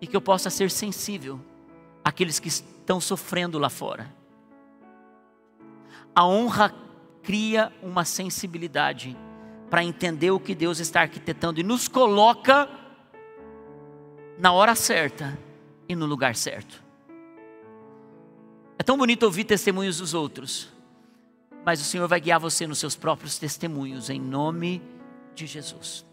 e 0.00 0.06
que 0.06 0.16
eu 0.16 0.20
possa 0.20 0.50
ser 0.50 0.70
sensível 0.70 1.40
àqueles 2.04 2.38
que 2.38 2.48
estão 2.48 3.00
sofrendo 3.00 3.58
lá 3.58 3.70
fora. 3.70 4.12
A 6.14 6.26
honra 6.26 6.74
cria 7.22 7.72
uma 7.82 8.04
sensibilidade 8.04 9.16
para 9.68 9.84
entender 9.84 10.30
o 10.30 10.40
que 10.40 10.54
Deus 10.54 10.80
está 10.80 11.02
arquitetando 11.02 11.60
e 11.60 11.62
nos 11.62 11.86
coloca 11.86 12.68
na 14.38 14.52
hora 14.52 14.74
certa 14.74 15.38
e 15.88 15.94
no 15.94 16.06
lugar 16.06 16.34
certo. 16.34 16.82
É 18.78 18.82
tão 18.82 18.96
bonito 18.96 19.24
ouvir 19.24 19.44
testemunhos 19.44 19.98
dos 19.98 20.14
outros, 20.14 20.72
mas 21.64 21.80
o 21.80 21.84
Senhor 21.84 22.08
vai 22.08 22.20
guiar 22.20 22.40
você 22.40 22.66
nos 22.66 22.78
seus 22.78 22.96
próprios 22.96 23.38
testemunhos, 23.38 24.08
em 24.08 24.18
nome 24.18 24.82
de 25.34 25.46
Jesus. 25.46 26.09